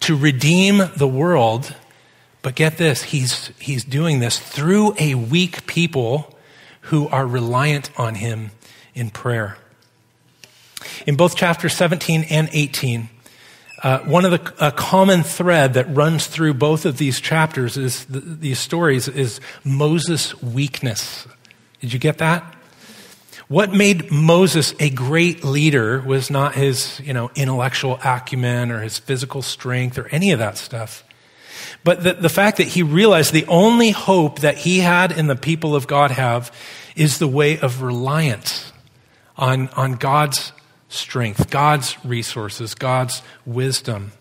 to 0.00 0.16
redeem 0.16 0.82
the 0.96 1.06
world. 1.06 1.74
But 2.42 2.56
get 2.56 2.76
this, 2.76 3.04
he's, 3.04 3.52
he's 3.58 3.84
doing 3.84 4.18
this 4.18 4.38
through 4.38 4.96
a 4.98 5.14
weak 5.14 5.66
people 5.66 6.36
who 6.82 7.08
are 7.08 7.26
reliant 7.26 7.96
on 7.98 8.16
him 8.16 8.50
in 8.94 9.10
prayer. 9.10 9.56
In 11.06 11.16
both 11.16 11.36
chapters 11.36 11.74
17 11.74 12.24
and 12.30 12.48
18, 12.52 13.08
uh, 13.82 13.98
one 14.00 14.24
of 14.24 14.30
the 14.30 14.66
a 14.66 14.70
common 14.70 15.22
thread 15.24 15.74
that 15.74 15.92
runs 15.94 16.28
through 16.28 16.54
both 16.54 16.86
of 16.86 16.98
these 16.98 17.20
chapters 17.20 17.76
is 17.76 18.04
the, 18.04 18.20
these 18.20 18.58
stories 18.58 19.08
is 19.08 19.40
Moses' 19.64 20.40
weakness. 20.40 21.26
Did 21.80 21.92
you 21.92 21.98
get 21.98 22.18
that? 22.18 22.44
What 23.48 23.72
made 23.72 24.10
Moses 24.10 24.72
a 24.78 24.88
great 24.88 25.44
leader 25.44 26.00
was 26.00 26.30
not 26.30 26.54
his, 26.54 27.00
you 27.00 27.12
know, 27.12 27.30
intellectual 27.34 27.98
acumen 28.04 28.70
or 28.70 28.80
his 28.80 28.98
physical 28.98 29.42
strength 29.42 29.98
or 29.98 30.06
any 30.08 30.30
of 30.30 30.38
that 30.38 30.56
stuff. 30.56 31.04
But 31.84 32.04
the, 32.04 32.14
the 32.14 32.28
fact 32.28 32.58
that 32.58 32.68
he 32.68 32.82
realized 32.84 33.32
the 33.32 33.46
only 33.46 33.90
hope 33.90 34.40
that 34.40 34.58
he 34.58 34.78
had 34.78 35.10
and 35.10 35.28
the 35.28 35.36
people 35.36 35.74
of 35.74 35.88
God 35.88 36.12
have 36.12 36.54
is 36.94 37.18
the 37.18 37.28
way 37.28 37.58
of 37.58 37.82
reliance 37.82 38.71
on, 39.36 39.68
on 39.70 39.94
God's 39.94 40.52
strength, 40.88 41.50
God's 41.50 41.96
resources, 42.04 42.74
God's 42.74 43.22
wisdom. 43.46 44.12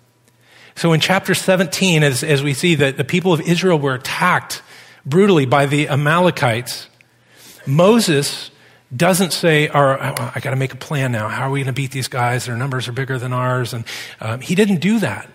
So 0.75 0.93
in 0.93 0.99
chapter 0.99 1.33
17, 1.33 2.03
as, 2.03 2.23
as 2.23 2.43
we 2.43 2.53
see 2.53 2.75
that 2.75 2.97
the 2.97 3.03
people 3.03 3.33
of 3.33 3.41
Israel 3.41 3.77
were 3.77 3.93
attacked 3.93 4.61
brutally 5.05 5.45
by 5.45 5.65
the 5.65 5.89
Amalekites, 5.89 6.87
Moses 7.65 8.51
doesn't 8.95 9.31
say, 9.31 9.69
I 9.69 10.39
got 10.41 10.51
to 10.51 10.55
make 10.55 10.73
a 10.73 10.77
plan 10.77 11.11
now. 11.11 11.27
How 11.29 11.47
are 11.47 11.51
we 11.51 11.59
going 11.59 11.67
to 11.67 11.73
beat 11.73 11.91
these 11.91 12.07
guys? 12.07 12.45
Their 12.45 12.57
numbers 12.57 12.87
are 12.87 12.91
bigger 12.91 13.17
than 13.17 13.31
ours. 13.31 13.73
And 13.73 13.85
um, 14.19 14.41
he 14.41 14.55
didn't 14.55 14.79
do 14.79 14.99
that. 14.99 15.29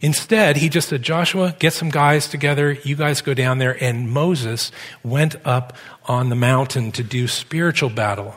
Instead, 0.00 0.56
he 0.56 0.68
just 0.68 0.88
said, 0.88 1.02
Joshua, 1.02 1.54
get 1.58 1.72
some 1.72 1.90
guys 1.90 2.28
together. 2.28 2.72
You 2.72 2.96
guys 2.96 3.20
go 3.20 3.34
down 3.34 3.58
there. 3.58 3.82
And 3.82 4.10
Moses 4.10 4.72
went 5.02 5.36
up 5.44 5.76
on 6.06 6.30
the 6.30 6.36
mountain 6.36 6.92
to 6.92 7.02
do 7.02 7.28
spiritual 7.28 7.90
battle 7.90 8.36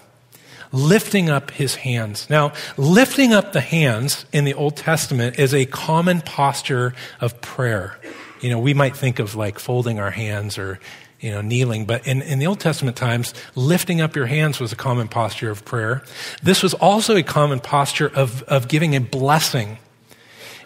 lifting 0.74 1.30
up 1.30 1.52
his 1.52 1.76
hands. 1.76 2.30
Now, 2.30 2.52
lifting 2.76 3.32
up 3.32 3.54
the 3.54 3.62
hands 3.62 4.26
in 4.34 4.44
the 4.44 4.56
Old 4.56 4.76
Testament 4.76 5.40
is 5.40 5.54
a 5.54 5.66
common 5.66 6.20
posture 6.20 6.94
of 7.22 7.40
prayer. 7.40 7.98
You 8.42 8.50
know, 8.50 8.60
we 8.60 8.74
might 8.74 8.98
think 8.98 9.20
of 9.20 9.36
like 9.36 9.60
folding 9.60 10.00
our 10.00 10.12
hands 10.12 10.58
or, 10.58 10.80
you 11.22 11.32
know, 11.32 11.40
kneeling, 11.40 11.86
but 11.86 12.06
in, 12.06 12.22
in 12.24 12.40
the 12.40 12.48
Old 12.48 12.60
Testament 12.60 12.98
times, 12.98 13.34
lifting 13.56 14.02
up 14.02 14.16
your 14.16 14.26
hands 14.26 14.60
was 14.60 14.74
a 14.74 14.76
common 14.76 15.08
posture 15.08 15.50
of 15.50 15.64
prayer. 15.64 16.04
This 16.42 16.62
was 16.62 16.74
also 16.74 17.16
a 17.16 17.24
common 17.24 17.62
posture 17.62 18.12
of, 18.14 18.44
of 18.44 18.68
giving 18.68 18.96
a 18.96 19.00
blessing 19.00 19.78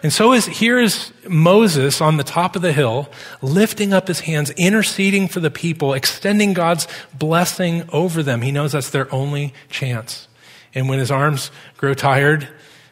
and 0.02 0.12
so 0.12 0.32
is, 0.32 0.46
here 0.46 0.78
is 0.78 1.12
Moses 1.28 2.00
on 2.00 2.16
the 2.16 2.24
top 2.24 2.56
of 2.56 2.62
the 2.62 2.72
hill, 2.72 3.08
lifting 3.42 3.92
up 3.92 4.08
his 4.08 4.20
hands, 4.20 4.50
interceding 4.50 5.28
for 5.28 5.40
the 5.40 5.50
people, 5.50 5.94
extending 5.94 6.52
God's 6.52 6.86
blessing 7.18 7.88
over 7.92 8.22
them. 8.22 8.42
He 8.42 8.52
knows 8.52 8.72
that's 8.72 8.90
their 8.90 9.12
only 9.12 9.54
chance. 9.68 10.28
And 10.74 10.88
when 10.88 10.98
his 10.98 11.10
arms 11.10 11.50
grow 11.76 11.94
tired, 11.94 12.48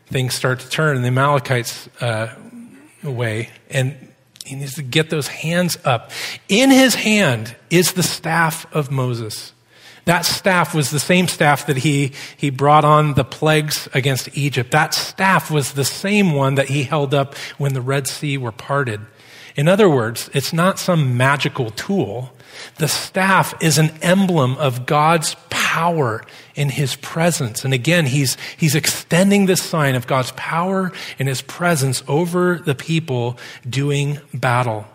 things 0.06 0.34
start 0.34 0.60
to 0.60 0.68
turn 0.68 0.96
in 0.96 1.02
the 1.02 1.08
Amalekites' 1.08 1.88
uh. 2.00 2.34
And 3.70 4.12
he 4.44 4.56
needs 4.56 4.74
to 4.74 4.82
get 4.82 5.10
those 5.10 5.28
hands 5.28 5.78
up. 5.84 6.10
In 6.48 6.70
his 6.70 6.94
hand 6.94 7.54
is 7.70 7.92
the 7.92 8.02
staff 8.02 8.66
of 8.74 8.90
Moses. 8.90 9.52
That 10.06 10.24
staff 10.24 10.72
was 10.72 10.90
the 10.90 11.00
same 11.00 11.26
staff 11.26 11.66
that 11.66 11.78
he, 11.78 12.12
he 12.36 12.50
brought 12.50 12.84
on 12.84 13.14
the 13.14 13.24
plagues 13.24 13.88
against 13.92 14.36
Egypt. 14.38 14.70
That 14.70 14.94
staff 14.94 15.50
was 15.50 15.72
the 15.72 15.84
same 15.84 16.32
one 16.32 16.54
that 16.54 16.68
he 16.68 16.84
held 16.84 17.12
up 17.12 17.34
when 17.58 17.74
the 17.74 17.80
Red 17.80 18.06
Sea 18.06 18.38
were 18.38 18.52
parted. 18.52 19.00
In 19.56 19.66
other 19.66 19.90
words, 19.90 20.30
it's 20.32 20.52
not 20.52 20.78
some 20.78 21.16
magical 21.16 21.70
tool. 21.70 22.30
The 22.76 22.86
staff 22.86 23.52
is 23.60 23.78
an 23.78 23.90
emblem 24.00 24.56
of 24.58 24.86
God's 24.86 25.34
power 25.50 26.22
in 26.54 26.68
his 26.68 26.94
presence. 26.96 27.64
And 27.64 27.74
again, 27.74 28.06
he's, 28.06 28.36
he's 28.56 28.76
extending 28.76 29.46
this 29.46 29.62
sign 29.62 29.96
of 29.96 30.06
God's 30.06 30.32
power 30.36 30.92
and 31.18 31.26
his 31.26 31.42
presence 31.42 32.04
over 32.06 32.58
the 32.58 32.76
people 32.76 33.38
doing 33.68 34.20
battle. 34.32 34.86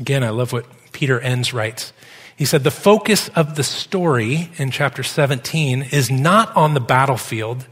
Again, 0.00 0.24
I 0.24 0.30
love 0.30 0.52
what 0.52 0.64
Peter 0.92 1.20
Enns 1.20 1.52
writes. 1.52 1.92
He 2.36 2.44
said 2.44 2.64
the 2.64 2.70
focus 2.70 3.28
of 3.30 3.56
the 3.56 3.62
story 3.62 4.50
in 4.56 4.70
chapter 4.70 5.02
17 5.02 5.82
is 5.92 6.10
not 6.10 6.54
on 6.56 6.74
the 6.74 6.80
battlefield, 6.80 7.66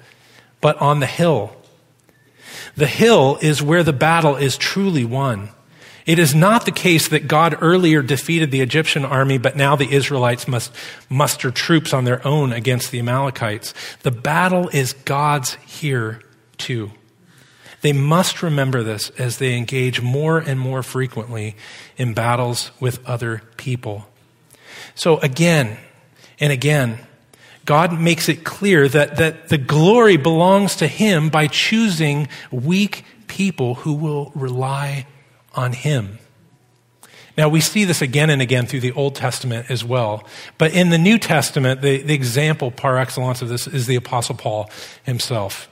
but 0.61 0.76
on 0.79 1.00
the 1.00 1.07
hill. 1.07 1.57
The 2.76 2.87
hill 2.87 3.38
is 3.40 3.62
where 3.62 3.83
the 3.83 3.93
battle 3.93 4.37
is 4.37 4.57
truly 4.57 5.05
won. 5.05 5.50
It 6.07 6.19
is 6.19 6.35
not 6.35 6.64
the 6.64 6.73
case 6.73 7.09
that 7.09 7.29
God 7.29 7.57
earlier 7.61 8.02
defeated 8.02 8.50
the 8.50 8.62
Egyptian 8.62 9.05
army, 9.05 9.38
but 9.38 9.57
now 9.57 9.76
the 9.76 9.93
Israelites 9.93 10.49
must 10.49 10.75
muster 11.09 11.50
troops 11.50 11.93
on 11.93 12.05
their 12.05 12.26
own 12.26 12.52
against 12.52 12.90
the 12.90 12.99
Amalekites. 12.99 13.75
The 14.02 14.11
battle 14.11 14.69
is 14.71 14.93
God's 14.93 15.55
here 15.67 16.21
too. 16.59 16.90
They 17.83 17.93
must 17.93 18.43
remember 18.43 18.83
this 18.83 19.11
as 19.11 19.38
they 19.38 19.57
engage 19.57 20.00
more 20.02 20.38
and 20.38 20.61
more 20.61 20.83
frequently 20.83 21.57
in 21.97 22.12
battles 22.12 22.71
with 22.81 23.07
other 23.07 23.43
people. 23.57 24.10
So 24.94 25.18
again 25.18 25.76
and 26.38 26.52
again, 26.52 26.99
God 27.64 28.00
makes 28.00 28.28
it 28.28 28.44
clear 28.44 28.88
that, 28.88 29.16
that 29.16 29.49
the 29.49 29.58
glory 29.58 30.16
belongs 30.16 30.76
to 30.76 30.87
Him 30.87 31.28
by 31.28 31.46
choosing 31.46 32.28
weak 32.50 33.04
people 33.26 33.75
who 33.76 33.92
will 33.92 34.32
rely 34.34 35.06
on 35.54 35.72
Him. 35.72 36.18
Now, 37.37 37.49
we 37.49 37.60
see 37.60 37.84
this 37.84 38.02
again 38.02 38.28
and 38.28 38.42
again 38.42 38.66
through 38.66 38.80
the 38.80 38.92
Old 38.92 39.14
Testament 39.14 39.70
as 39.70 39.84
well. 39.84 40.26
But 40.58 40.75
in 40.75 40.90
the 40.90 40.99
New 40.99 41.18
Testament, 41.18 41.80
the, 41.80 42.02
the 42.02 42.12
example 42.12 42.70
par 42.70 42.99
excellence 42.99 43.40
of 43.40 43.49
this 43.49 43.66
is 43.66 43.87
the 43.87 43.96
Apostle 43.96 44.34
Paul 44.34 44.68
himself. 45.04 45.68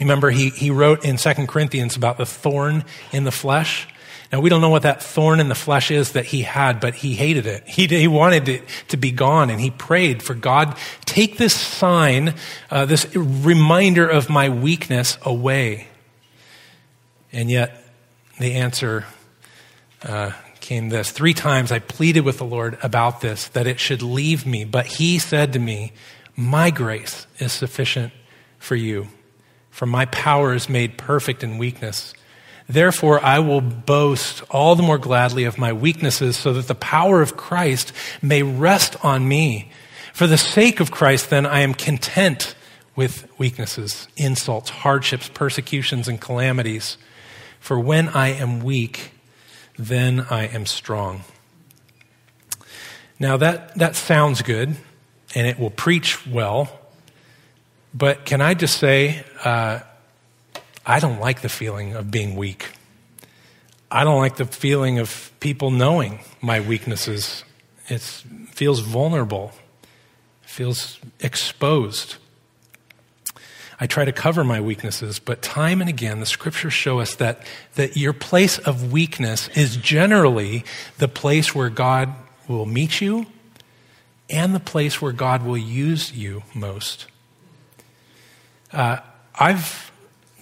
Remember, 0.00 0.30
he, 0.30 0.50
he 0.50 0.70
wrote 0.70 1.04
in 1.04 1.16
2 1.16 1.46
Corinthians 1.46 1.96
about 1.96 2.18
the 2.18 2.26
thorn 2.26 2.84
in 3.12 3.24
the 3.24 3.30
flesh. 3.30 3.86
Now, 4.34 4.40
we 4.40 4.50
don't 4.50 4.60
know 4.60 4.70
what 4.70 4.82
that 4.82 5.00
thorn 5.00 5.38
in 5.38 5.48
the 5.48 5.54
flesh 5.54 5.92
is 5.92 6.10
that 6.14 6.24
he 6.24 6.42
had, 6.42 6.80
but 6.80 6.96
he 6.96 7.14
hated 7.14 7.46
it. 7.46 7.68
He, 7.68 7.86
he 7.86 8.08
wanted 8.08 8.48
it 8.48 8.64
to 8.88 8.96
be 8.96 9.12
gone, 9.12 9.48
and 9.48 9.60
he 9.60 9.70
prayed 9.70 10.24
for 10.24 10.34
God, 10.34 10.76
take 11.04 11.38
this 11.38 11.54
sign, 11.54 12.34
uh, 12.68 12.84
this 12.84 13.14
reminder 13.14 14.08
of 14.08 14.28
my 14.28 14.48
weakness 14.48 15.18
away. 15.22 15.86
And 17.30 17.48
yet, 17.48 17.80
the 18.40 18.54
answer 18.54 19.06
uh, 20.02 20.32
came 20.58 20.88
this 20.88 21.12
Three 21.12 21.32
times 21.32 21.70
I 21.70 21.78
pleaded 21.78 22.24
with 22.24 22.38
the 22.38 22.44
Lord 22.44 22.76
about 22.82 23.20
this, 23.20 23.46
that 23.50 23.68
it 23.68 23.78
should 23.78 24.02
leave 24.02 24.44
me. 24.44 24.64
But 24.64 24.86
he 24.86 25.20
said 25.20 25.52
to 25.52 25.60
me, 25.60 25.92
My 26.34 26.72
grace 26.72 27.28
is 27.38 27.52
sufficient 27.52 28.12
for 28.58 28.74
you, 28.74 29.06
for 29.70 29.86
my 29.86 30.06
power 30.06 30.52
is 30.52 30.68
made 30.68 30.98
perfect 30.98 31.44
in 31.44 31.56
weakness. 31.56 32.14
Therefore, 32.68 33.22
I 33.22 33.40
will 33.40 33.60
boast 33.60 34.42
all 34.50 34.74
the 34.74 34.82
more 34.82 34.98
gladly 34.98 35.44
of 35.44 35.58
my 35.58 35.72
weaknesses, 35.72 36.36
so 36.36 36.52
that 36.54 36.66
the 36.66 36.74
power 36.74 37.20
of 37.20 37.36
Christ 37.36 37.92
may 38.22 38.42
rest 38.42 38.96
on 39.04 39.28
me. 39.28 39.70
For 40.14 40.26
the 40.26 40.38
sake 40.38 40.80
of 40.80 40.90
Christ, 40.90 41.28
then, 41.28 41.44
I 41.44 41.60
am 41.60 41.74
content 41.74 42.54
with 42.96 43.28
weaknesses, 43.38 44.08
insults, 44.16 44.70
hardships, 44.70 45.28
persecutions, 45.28 46.08
and 46.08 46.20
calamities. 46.20 46.96
For 47.60 47.78
when 47.78 48.08
I 48.10 48.28
am 48.28 48.60
weak, 48.60 49.12
then 49.78 50.26
I 50.30 50.46
am 50.46 50.66
strong. 50.66 51.24
Now, 53.18 53.36
that, 53.36 53.74
that 53.76 53.96
sounds 53.96 54.42
good, 54.42 54.76
and 55.34 55.46
it 55.46 55.58
will 55.58 55.70
preach 55.70 56.26
well, 56.26 56.80
but 57.92 58.24
can 58.24 58.40
I 58.40 58.54
just 58.54 58.78
say, 58.78 59.24
uh, 59.44 59.80
I 60.86 61.00
don't 61.00 61.20
like 61.20 61.40
the 61.40 61.48
feeling 61.48 61.94
of 61.94 62.10
being 62.10 62.36
weak. 62.36 62.72
I 63.90 64.04
don't 64.04 64.18
like 64.18 64.36
the 64.36 64.44
feeling 64.44 64.98
of 64.98 65.32
people 65.40 65.70
knowing 65.70 66.20
my 66.40 66.60
weaknesses. 66.60 67.44
It 67.88 68.00
feels 68.00 68.80
vulnerable, 68.80 69.52
feels 70.42 70.98
exposed. 71.20 72.16
I 73.80 73.86
try 73.86 74.04
to 74.04 74.12
cover 74.12 74.44
my 74.44 74.60
weaknesses, 74.60 75.18
but 75.18 75.42
time 75.42 75.80
and 75.80 75.90
again, 75.90 76.20
the 76.20 76.26
scriptures 76.26 76.72
show 76.72 77.00
us 77.00 77.16
that, 77.16 77.44
that 77.74 77.96
your 77.96 78.12
place 78.12 78.58
of 78.58 78.92
weakness 78.92 79.48
is 79.48 79.76
generally 79.76 80.64
the 80.98 81.08
place 81.08 81.54
where 81.54 81.70
God 81.70 82.14
will 82.46 82.66
meet 82.66 83.00
you 83.00 83.26
and 84.30 84.54
the 84.54 84.60
place 84.60 85.02
where 85.02 85.12
God 85.12 85.44
will 85.44 85.58
use 85.58 86.12
you 86.12 86.42
most. 86.54 87.06
Uh, 88.72 88.98
I've, 89.38 89.92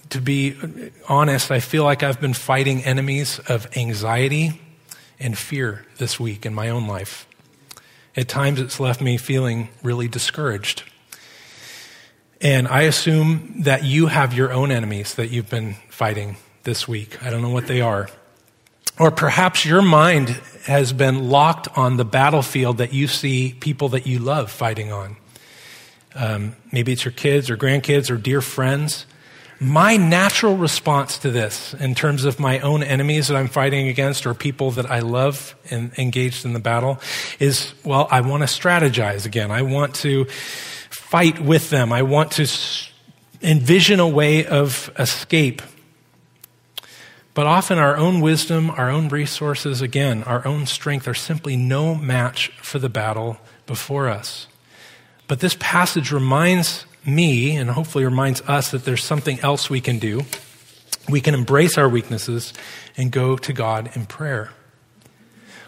to 0.09 0.21
be 0.21 0.55
honest, 1.07 1.51
I 1.51 1.59
feel 1.59 1.83
like 1.83 2.03
I've 2.03 2.21
been 2.21 2.33
fighting 2.33 2.83
enemies 2.83 3.39
of 3.47 3.75
anxiety 3.77 4.61
and 5.19 5.37
fear 5.37 5.85
this 5.97 6.19
week 6.19 6.45
in 6.45 6.53
my 6.53 6.69
own 6.69 6.87
life. 6.87 7.27
At 8.15 8.27
times, 8.27 8.59
it's 8.59 8.79
left 8.79 9.01
me 9.01 9.17
feeling 9.17 9.69
really 9.81 10.07
discouraged. 10.07 10.83
And 12.41 12.67
I 12.67 12.81
assume 12.81 13.61
that 13.63 13.83
you 13.85 14.07
have 14.07 14.33
your 14.33 14.51
own 14.51 14.69
enemies 14.69 15.15
that 15.15 15.29
you've 15.29 15.49
been 15.49 15.75
fighting 15.89 16.35
this 16.63 16.87
week. 16.87 17.23
I 17.23 17.29
don't 17.29 17.41
know 17.41 17.49
what 17.49 17.67
they 17.67 17.81
are. 17.81 18.09
Or 18.99 19.09
perhaps 19.09 19.65
your 19.65 19.81
mind 19.81 20.29
has 20.65 20.93
been 20.93 21.29
locked 21.29 21.75
on 21.77 21.97
the 21.97 22.05
battlefield 22.05 22.77
that 22.77 22.93
you 22.93 23.07
see 23.07 23.55
people 23.59 23.89
that 23.89 24.05
you 24.05 24.19
love 24.19 24.51
fighting 24.51 24.91
on. 24.91 25.15
Um, 26.15 26.55
maybe 26.71 26.91
it's 26.91 27.03
your 27.03 27.13
kids 27.13 27.49
or 27.49 27.57
grandkids 27.57 28.11
or 28.11 28.17
dear 28.17 28.41
friends. 28.41 29.05
My 29.63 29.95
natural 29.95 30.57
response 30.57 31.19
to 31.19 31.31
this, 31.31 31.73
in 31.75 31.95
terms 31.95 32.25
of 32.25 32.37
my 32.37 32.59
own 32.59 32.83
enemies 32.83 33.29
that 33.29 33.37
I'm 33.37 33.47
fighting 33.47 33.87
against 33.87 34.25
or 34.25 34.33
people 34.33 34.71
that 34.71 34.91
I 34.91 34.99
love 34.99 35.55
and 35.69 35.97
engaged 35.97 36.43
in 36.43 36.51
the 36.51 36.59
battle, 36.59 36.99
is 37.39 37.73
well, 37.85 38.09
I 38.11 38.19
want 38.19 38.41
to 38.43 38.47
strategize 38.47 39.25
again. 39.25 39.51
I 39.51 39.61
want 39.61 39.95
to 39.95 40.25
fight 40.89 41.39
with 41.39 41.69
them. 41.69 41.93
I 41.93 42.01
want 42.01 42.31
to 42.33 42.47
envision 43.41 44.01
a 44.01 44.07
way 44.07 44.45
of 44.45 44.91
escape. 44.99 45.61
But 47.33 47.47
often 47.47 47.77
our 47.77 47.95
own 47.95 48.19
wisdom, 48.19 48.69
our 48.69 48.89
own 48.89 49.07
resources, 49.07 49.81
again, 49.81 50.23
our 50.23 50.45
own 50.45 50.65
strength 50.65 51.07
are 51.07 51.13
simply 51.13 51.55
no 51.55 51.95
match 51.95 52.49
for 52.61 52.79
the 52.79 52.89
battle 52.89 53.37
before 53.65 54.09
us. 54.09 54.47
But 55.29 55.39
this 55.39 55.55
passage 55.57 56.11
reminds 56.11 56.85
me, 57.05 57.55
and 57.55 57.69
hopefully 57.69 58.05
reminds 58.05 58.41
us, 58.41 58.71
that 58.71 58.85
there's 58.85 59.03
something 59.03 59.39
else 59.41 59.69
we 59.69 59.81
can 59.81 59.99
do. 59.99 60.21
We 61.09 61.21
can 61.21 61.33
embrace 61.33 61.77
our 61.77 61.89
weaknesses 61.89 62.53
and 62.95 63.11
go 63.11 63.35
to 63.37 63.53
God 63.53 63.91
in 63.95 64.05
prayer. 64.05 64.51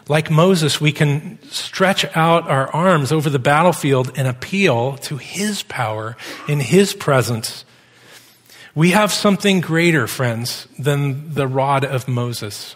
Like 0.07 0.29
Moses, 0.29 0.79
we 0.79 0.91
can 0.91 1.39
stretch 1.49 2.05
out 2.15 2.47
our 2.47 2.71
arms 2.71 3.11
over 3.11 3.29
the 3.29 3.39
battlefield 3.39 4.11
and 4.15 4.27
appeal 4.27 4.97
to 4.97 5.17
his 5.17 5.63
power 5.63 6.15
in 6.47 6.59
his 6.59 6.93
presence. 6.93 7.65
We 8.75 8.91
have 8.91 9.11
something 9.11 9.61
greater, 9.61 10.05
friends, 10.05 10.67
than 10.77 11.33
the 11.33 11.47
rod 11.47 11.83
of 11.83 12.07
Moses. 12.07 12.75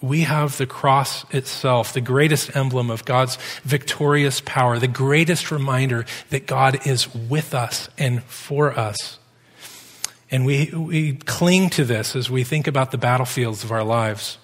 We 0.00 0.22
have 0.22 0.58
the 0.58 0.66
cross 0.66 1.24
itself, 1.32 1.92
the 1.92 2.00
greatest 2.00 2.54
emblem 2.56 2.90
of 2.90 3.04
God's 3.04 3.36
victorious 3.64 4.40
power, 4.44 4.78
the 4.78 4.88
greatest 4.88 5.50
reminder 5.50 6.06
that 6.30 6.46
God 6.46 6.86
is 6.86 7.12
with 7.14 7.54
us 7.54 7.88
and 7.98 8.22
for 8.24 8.78
us. 8.78 9.18
And 10.30 10.44
we, 10.44 10.70
we 10.70 11.14
cling 11.14 11.70
to 11.70 11.84
this 11.84 12.14
as 12.14 12.30
we 12.30 12.44
think 12.44 12.66
about 12.66 12.90
the 12.90 12.98
battlefields 12.98 13.64
of 13.64 13.72
our 13.72 13.84
lives. 13.84 14.38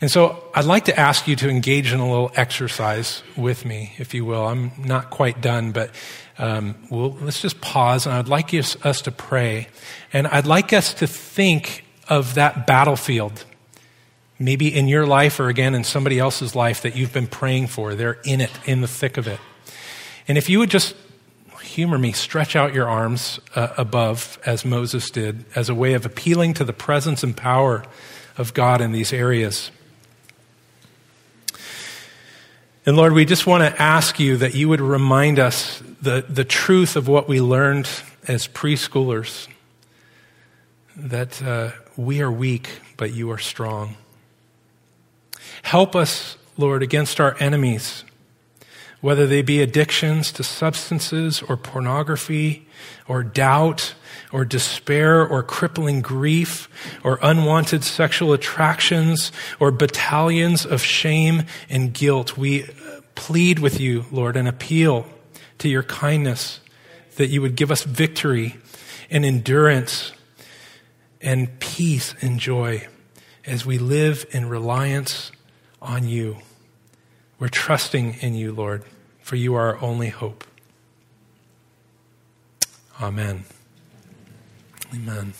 And 0.00 0.10
so 0.10 0.44
I'd 0.54 0.66
like 0.66 0.84
to 0.86 0.98
ask 0.98 1.26
you 1.26 1.36
to 1.36 1.48
engage 1.48 1.92
in 1.92 2.00
a 2.00 2.08
little 2.08 2.30
exercise 2.36 3.22
with 3.34 3.64
me, 3.64 3.94
if 3.98 4.12
you 4.12 4.26
will. 4.26 4.46
I'm 4.46 4.72
not 4.78 5.08
quite 5.08 5.40
done, 5.40 5.72
but 5.72 5.90
um, 6.38 6.74
we'll, 6.90 7.16
let's 7.22 7.40
just 7.40 7.62
pause, 7.62 8.04
and 8.04 8.14
I'd 8.14 8.28
like 8.28 8.52
us, 8.52 8.76
us 8.84 9.00
to 9.02 9.10
pray. 9.10 9.68
And 10.12 10.26
I'd 10.26 10.46
like 10.46 10.74
us 10.74 10.92
to 10.94 11.06
think 11.06 11.84
of 12.08 12.34
that 12.34 12.66
battlefield, 12.66 13.44
maybe 14.38 14.74
in 14.74 14.88
your 14.88 15.06
life 15.06 15.40
or 15.40 15.48
again 15.48 15.74
in 15.74 15.84
somebody 15.84 16.18
else's 16.18 16.54
life 16.54 16.82
that 16.82 16.94
you've 16.94 17.12
been 17.12 17.26
praying 17.26 17.68
for. 17.68 17.94
They're 17.94 18.18
in 18.24 18.40
it, 18.40 18.50
in 18.66 18.80
the 18.80 18.88
thick 18.88 19.16
of 19.16 19.26
it. 19.26 19.40
And 20.28 20.36
if 20.36 20.50
you 20.50 20.58
would 20.58 20.70
just 20.70 20.94
humor 21.62 21.98
me, 21.98 22.12
stretch 22.12 22.56
out 22.56 22.74
your 22.74 22.88
arms 22.88 23.38
uh, 23.54 23.68
above, 23.76 24.38
as 24.46 24.64
Moses 24.64 25.10
did, 25.10 25.44
as 25.54 25.68
a 25.68 25.74
way 25.74 25.94
of 25.94 26.06
appealing 26.06 26.54
to 26.54 26.64
the 26.64 26.72
presence 26.72 27.22
and 27.22 27.36
power 27.36 27.84
of 28.38 28.54
God 28.54 28.80
in 28.80 28.92
these 28.92 29.12
areas. 29.12 29.70
And 32.86 32.96
Lord, 32.96 33.12
we 33.12 33.24
just 33.24 33.46
want 33.46 33.62
to 33.62 33.82
ask 33.82 34.20
you 34.20 34.36
that 34.38 34.54
you 34.54 34.68
would 34.68 34.80
remind 34.80 35.38
us 35.38 35.82
the, 36.00 36.24
the 36.28 36.44
truth 36.44 36.96
of 36.96 37.08
what 37.08 37.28
we 37.28 37.40
learned 37.40 37.88
as 38.28 38.46
preschoolers 38.46 39.48
that 40.96 41.42
uh, 41.42 41.72
we 41.96 42.22
are 42.22 42.30
weak, 42.30 42.80
but 42.96 43.12
you 43.12 43.30
are 43.30 43.38
strong. 43.38 43.96
Help 45.66 45.96
us, 45.96 46.36
Lord, 46.56 46.80
against 46.80 47.18
our 47.18 47.36
enemies, 47.40 48.04
whether 49.00 49.26
they 49.26 49.42
be 49.42 49.60
addictions 49.60 50.30
to 50.30 50.44
substances 50.44 51.42
or 51.42 51.56
pornography 51.56 52.68
or 53.08 53.24
doubt 53.24 53.96
or 54.30 54.44
despair 54.44 55.26
or 55.26 55.42
crippling 55.42 56.02
grief 56.02 56.68
or 57.02 57.18
unwanted 57.20 57.82
sexual 57.82 58.32
attractions 58.32 59.32
or 59.58 59.72
battalions 59.72 60.64
of 60.64 60.82
shame 60.82 61.42
and 61.68 61.92
guilt. 61.92 62.36
We 62.36 62.62
uh, 62.62 63.00
plead 63.16 63.58
with 63.58 63.80
you, 63.80 64.04
Lord, 64.12 64.36
and 64.36 64.46
appeal 64.46 65.04
to 65.58 65.68
your 65.68 65.82
kindness 65.82 66.60
that 67.16 67.26
you 67.26 67.42
would 67.42 67.56
give 67.56 67.72
us 67.72 67.82
victory 67.82 68.56
and 69.10 69.24
endurance 69.24 70.12
and 71.20 71.58
peace 71.58 72.14
and 72.20 72.38
joy 72.38 72.86
as 73.44 73.66
we 73.66 73.78
live 73.78 74.26
in 74.30 74.48
reliance 74.48 75.32
on 75.86 76.08
you. 76.08 76.38
We're 77.38 77.48
trusting 77.48 78.14
in 78.20 78.34
you, 78.34 78.52
Lord, 78.52 78.82
for 79.22 79.36
you 79.36 79.54
are 79.54 79.74
our 79.74 79.82
only 79.82 80.08
hope. 80.08 80.44
Amen. 83.00 83.44
Amen. 84.94 85.34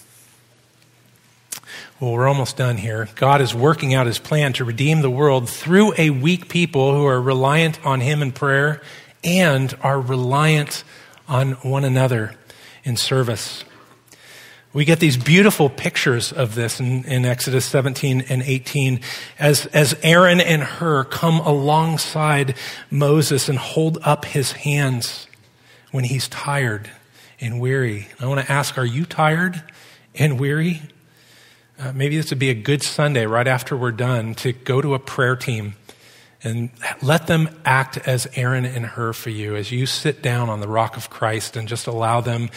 Well, 1.99 2.13
we're 2.13 2.29
almost 2.29 2.57
done 2.57 2.77
here. 2.77 3.09
God 3.15 3.41
is 3.41 3.55
working 3.55 3.95
out 3.95 4.07
his 4.07 4.19
plan 4.19 4.53
to 4.55 4.65
redeem 4.65 5.01
the 5.01 5.11
world 5.11 5.49
through 5.49 5.95
a 5.97 6.11
weak 6.11 6.49
people 6.49 6.95
who 6.95 7.07
are 7.07 7.21
reliant 7.21 7.85
on 7.85 8.01
him 8.01 8.23
in 8.23 8.33
prayer 8.33 8.83
and 9.25 9.75
are 9.83 10.01
reliant 10.01 10.85
on 11.29 11.53
one 11.53 11.85
another 11.85 12.35
in 12.85 12.97
service. 12.97 13.65
We 14.77 14.85
get 14.85 15.01
these 15.01 15.17
beautiful 15.17 15.71
pictures 15.71 16.33
of 16.33 16.55
this 16.55 16.81
in, 16.81 17.05
in, 17.05 17.25
Exodus 17.25 17.65
17 17.65 18.27
and 18.29 18.43
18 18.43 19.01
as, 19.39 19.65
as 19.65 19.99
Aaron 20.03 20.39
and 20.39 20.63
Hur 20.63 21.05
come 21.05 21.41
alongside 21.41 22.55
Moses 22.91 23.49
and 23.49 23.57
hold 23.57 23.97
up 24.03 24.27
his 24.27 24.53
hands 24.53 25.29
when 25.93 26.05
he's 26.05 26.29
tired 26.29 26.91
and 27.41 27.59
weary. 27.59 28.09
I 28.21 28.27
want 28.27 28.45
to 28.45 28.53
ask, 28.53 28.77
are 28.77 28.85
you 28.85 29.07
tired 29.07 29.63
and 30.15 30.39
weary? 30.39 30.83
Uh, 31.79 31.93
maybe 31.95 32.19
this 32.19 32.29
would 32.29 32.39
be 32.39 32.51
a 32.51 32.55
good 32.55 32.83
Sunday 32.83 33.25
right 33.25 33.49
after 33.49 33.79
we're 33.79 33.93
done 33.93 34.35
to 34.35 34.53
go 34.53 34.83
to 34.83 34.93
a 34.93 34.99
prayer 34.99 35.37
team 35.37 35.77
and 36.47 36.71
let 37.03 37.27
them 37.27 37.51
act 37.65 37.99
as 38.07 38.29
Aaron 38.37 38.65
and 38.65 38.87
Hur 38.87 39.13
for 39.13 39.31
you 39.31 39.57
as 39.57 39.73
you 39.73 39.85
sit 39.85 40.23
down 40.23 40.49
on 40.49 40.61
the 40.61 40.69
rock 40.69 40.97
of 40.97 41.11
Christ 41.11 41.57
and 41.57 41.69
just 41.69 41.87
allow 41.87 42.21
them 42.21 42.49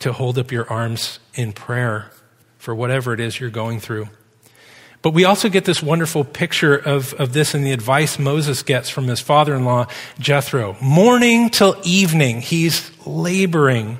to 0.00 0.12
hold 0.12 0.38
up 0.38 0.52
your 0.52 0.70
arms 0.70 1.18
in 1.34 1.52
prayer 1.52 2.12
for 2.58 2.74
whatever 2.74 3.14
it 3.14 3.20
is 3.20 3.40
you're 3.40 3.50
going 3.50 3.80
through. 3.80 4.08
But 5.00 5.14
we 5.14 5.24
also 5.24 5.48
get 5.48 5.64
this 5.64 5.82
wonderful 5.82 6.24
picture 6.24 6.76
of, 6.76 7.14
of 7.14 7.32
this 7.32 7.54
in 7.54 7.62
the 7.62 7.72
advice 7.72 8.18
Moses 8.18 8.62
gets 8.62 8.90
from 8.90 9.06
his 9.06 9.20
father 9.20 9.54
in 9.54 9.64
law, 9.64 9.86
Jethro. 10.18 10.76
Morning 10.80 11.50
till 11.50 11.80
evening, 11.84 12.40
he's 12.40 12.90
laboring 13.06 13.98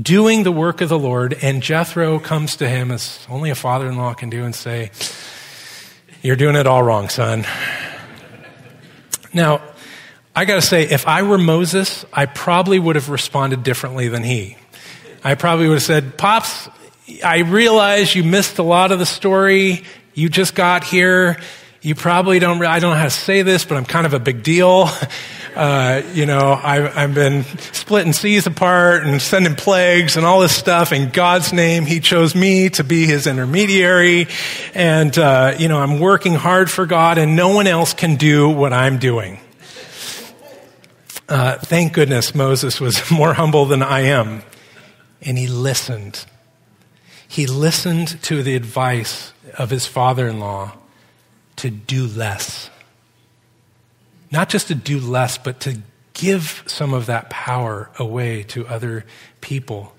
doing 0.00 0.42
the 0.42 0.52
work 0.52 0.80
of 0.80 0.88
the 0.88 0.98
Lord, 0.98 1.36
and 1.42 1.62
Jethro 1.62 2.18
comes 2.18 2.56
to 2.56 2.68
him, 2.68 2.90
as 2.90 3.26
only 3.28 3.50
a 3.50 3.54
father 3.54 3.88
in 3.88 3.96
law 3.96 4.14
can 4.14 4.30
do, 4.30 4.44
and 4.44 4.54
say, 4.54 4.90
You're 6.22 6.36
doing 6.36 6.56
it 6.56 6.66
all 6.66 6.82
wrong, 6.82 7.08
son. 7.08 7.44
Now, 9.32 9.62
I 10.34 10.44
got 10.44 10.56
to 10.56 10.62
say, 10.62 10.82
if 10.84 11.06
I 11.06 11.22
were 11.22 11.38
Moses, 11.38 12.04
I 12.12 12.26
probably 12.26 12.78
would 12.78 12.96
have 12.96 13.08
responded 13.08 13.62
differently 13.62 14.08
than 14.08 14.22
he. 14.22 14.56
I 15.22 15.34
probably 15.34 15.68
would 15.68 15.74
have 15.74 15.82
said, 15.82 16.16
Pops, 16.16 16.68
I 17.24 17.38
realize 17.40 18.14
you 18.14 18.24
missed 18.24 18.58
a 18.58 18.62
lot 18.62 18.92
of 18.92 18.98
the 18.98 19.06
story. 19.06 19.84
You 20.14 20.28
just 20.28 20.54
got 20.54 20.84
here. 20.84 21.40
You 21.84 21.96
probably 21.96 22.38
don't, 22.38 22.64
I 22.64 22.78
don't 22.78 22.92
know 22.92 22.96
how 22.96 23.04
to 23.04 23.10
say 23.10 23.42
this, 23.42 23.64
but 23.64 23.76
I'm 23.76 23.84
kind 23.84 24.06
of 24.06 24.14
a 24.14 24.20
big 24.20 24.42
deal. 24.42 24.88
Uh, 25.54 26.02
you 26.14 26.24
know, 26.24 26.58
I've, 26.62 26.96
I've 26.96 27.14
been 27.14 27.44
splitting 27.74 28.14
seas 28.14 28.46
apart 28.46 29.04
and 29.04 29.20
sending 29.20 29.54
plagues 29.54 30.16
and 30.16 30.24
all 30.24 30.40
this 30.40 30.56
stuff. 30.56 30.92
In 30.92 31.10
God's 31.10 31.52
name, 31.52 31.84
He 31.84 32.00
chose 32.00 32.34
me 32.34 32.70
to 32.70 32.82
be 32.82 33.04
His 33.04 33.26
intermediary. 33.26 34.28
And, 34.72 35.16
uh, 35.18 35.54
you 35.58 35.68
know, 35.68 35.78
I'm 35.78 36.00
working 36.00 36.36
hard 36.36 36.70
for 36.70 36.86
God 36.86 37.18
and 37.18 37.36
no 37.36 37.54
one 37.54 37.66
else 37.66 37.92
can 37.92 38.16
do 38.16 38.48
what 38.48 38.72
I'm 38.72 38.96
doing. 38.96 39.40
Uh, 41.28 41.58
thank 41.58 41.92
goodness 41.92 42.34
Moses 42.34 42.80
was 42.80 43.10
more 43.10 43.34
humble 43.34 43.66
than 43.66 43.82
I 43.82 44.04
am. 44.04 44.44
And 45.20 45.36
he 45.36 45.48
listened. 45.48 46.24
He 47.28 47.46
listened 47.46 48.22
to 48.22 48.42
the 48.42 48.56
advice 48.56 49.34
of 49.58 49.68
his 49.68 49.84
father 49.84 50.26
in 50.26 50.40
law 50.40 50.78
to 51.56 51.70
do 51.70 52.06
less. 52.06 52.70
Not 54.30 54.48
just 54.48 54.68
to 54.68 54.74
do 54.74 54.98
less, 54.98 55.38
but 55.38 55.60
to 55.60 55.82
give 56.14 56.62
some 56.66 56.94
of 56.94 57.06
that 57.06 57.30
power 57.30 57.90
away 57.98 58.42
to 58.44 58.66
other 58.66 59.04
people. 59.40 59.94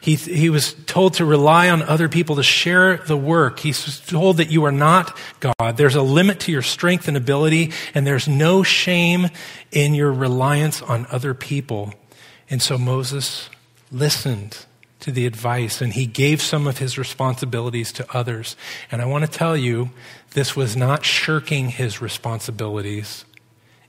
He, 0.00 0.14
he 0.14 0.50
was 0.50 0.74
told 0.86 1.14
to 1.14 1.24
rely 1.24 1.68
on 1.68 1.82
other 1.82 2.08
people 2.08 2.36
to 2.36 2.42
share 2.42 2.98
the 2.98 3.16
work. 3.16 3.58
He's 3.58 4.00
told 4.00 4.38
that 4.38 4.50
you 4.50 4.64
are 4.64 4.72
not 4.72 5.16
God. 5.40 5.76
There's 5.76 5.94
a 5.94 6.02
limit 6.02 6.40
to 6.40 6.52
your 6.52 6.62
strength 6.62 7.08
and 7.08 7.16
ability, 7.16 7.72
and 7.94 8.06
there's 8.06 8.28
no 8.28 8.62
shame 8.62 9.28
in 9.72 9.94
your 9.94 10.12
reliance 10.12 10.80
on 10.80 11.06
other 11.10 11.34
people. 11.34 11.92
And 12.48 12.62
so 12.62 12.78
Moses 12.78 13.50
listened 13.90 14.64
to 15.00 15.10
the 15.10 15.26
advice 15.26 15.80
and 15.80 15.92
he 15.92 16.06
gave 16.06 16.40
some 16.40 16.66
of 16.66 16.78
his 16.78 16.98
responsibilities 16.98 17.92
to 17.92 18.06
others. 18.16 18.56
And 18.90 19.02
I 19.02 19.06
want 19.06 19.24
to 19.24 19.30
tell 19.30 19.56
you, 19.56 19.90
this 20.32 20.54
was 20.54 20.76
not 20.76 21.04
shirking 21.04 21.70
his 21.70 22.00
responsibilities, 22.00 23.24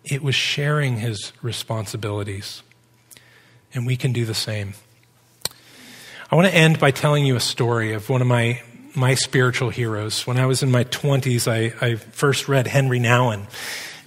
it 0.03 0.23
was 0.23 0.35
sharing 0.35 0.97
his 0.97 1.31
responsibilities. 1.41 2.63
And 3.73 3.85
we 3.85 3.95
can 3.95 4.11
do 4.11 4.25
the 4.25 4.33
same. 4.33 4.73
I 6.29 6.35
want 6.35 6.47
to 6.47 6.53
end 6.53 6.79
by 6.79 6.91
telling 6.91 7.25
you 7.25 7.35
a 7.35 7.41
story 7.41 7.93
of 7.93 8.09
one 8.09 8.21
of 8.21 8.27
my, 8.27 8.61
my 8.95 9.15
spiritual 9.15 9.69
heroes. 9.69 10.27
When 10.27 10.37
I 10.37 10.45
was 10.45 10.61
in 10.61 10.71
my 10.71 10.83
20s, 10.85 11.47
I, 11.49 11.85
I 11.85 11.95
first 11.95 12.49
read 12.49 12.67
Henry 12.67 12.99
Nouwen 12.99 13.47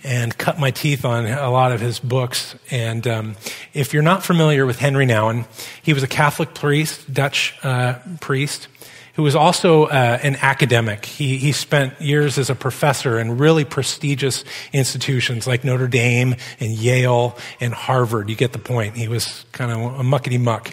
and 0.04 0.36
cut 0.36 0.58
my 0.58 0.70
teeth 0.70 1.04
on 1.04 1.26
a 1.26 1.50
lot 1.50 1.72
of 1.72 1.80
his 1.80 1.98
books. 1.98 2.54
And 2.70 3.06
um, 3.06 3.36
if 3.72 3.94
you're 3.94 4.02
not 4.02 4.22
familiar 4.22 4.66
with 4.66 4.78
Henry 4.78 5.06
Nouwen, 5.06 5.46
he 5.82 5.94
was 5.94 6.02
a 6.02 6.08
Catholic 6.08 6.54
priest, 6.54 7.12
Dutch 7.12 7.54
uh, 7.62 7.98
priest, 8.20 8.68
who 9.14 9.22
was 9.22 9.34
also 9.34 9.84
uh, 9.84 10.18
an 10.22 10.36
academic. 10.42 11.06
He, 11.06 11.38
he 11.38 11.52
spent 11.52 12.00
years 12.00 12.36
as 12.36 12.50
a 12.50 12.54
professor 12.54 13.18
in 13.18 13.38
really 13.38 13.64
prestigious 13.64 14.44
institutions 14.72 15.46
like 15.46 15.64
Notre 15.64 15.88
Dame 15.88 16.36
and 16.60 16.72
Yale 16.72 17.36
and 17.60 17.72
Harvard. 17.72 18.28
You 18.28 18.36
get 18.36 18.52
the 18.52 18.58
point. 18.58 18.96
He 18.96 19.08
was 19.08 19.44
kind 19.52 19.72
of 19.72 20.00
a 20.00 20.02
muckety 20.02 20.40
muck. 20.40 20.72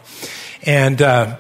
And 0.63 1.02
uh, 1.02 1.39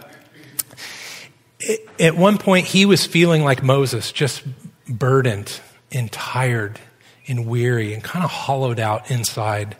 at 1.99 2.15
one 2.15 2.37
point, 2.37 2.67
he 2.67 2.85
was 2.85 3.05
feeling 3.05 3.43
like 3.43 3.63
Moses, 3.63 4.11
just 4.11 4.43
burdened 4.87 5.59
and 5.91 6.11
tired 6.11 6.79
and 7.27 7.45
weary 7.45 7.93
and 7.93 8.03
kind 8.03 8.23
of 8.23 8.31
hollowed 8.31 8.79
out 8.79 9.09
inside. 9.11 9.75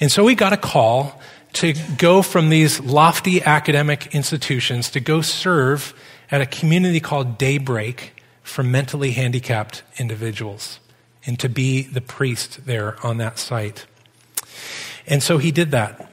And 0.00 0.10
so 0.12 0.26
he 0.26 0.34
got 0.34 0.52
a 0.52 0.56
call 0.56 1.20
to 1.54 1.74
go 1.96 2.20
from 2.22 2.50
these 2.50 2.80
lofty 2.80 3.42
academic 3.42 4.14
institutions 4.14 4.90
to 4.90 5.00
go 5.00 5.22
serve 5.22 5.94
at 6.30 6.40
a 6.40 6.46
community 6.46 7.00
called 7.00 7.38
Daybreak 7.38 8.22
for 8.42 8.62
mentally 8.62 9.12
handicapped 9.12 9.82
individuals 9.98 10.80
and 11.24 11.38
to 11.40 11.48
be 11.48 11.82
the 11.82 12.00
priest 12.00 12.66
there 12.66 12.96
on 13.04 13.16
that 13.18 13.38
site. 13.38 13.86
And 15.06 15.22
so 15.22 15.38
he 15.38 15.50
did 15.50 15.70
that. 15.70 16.10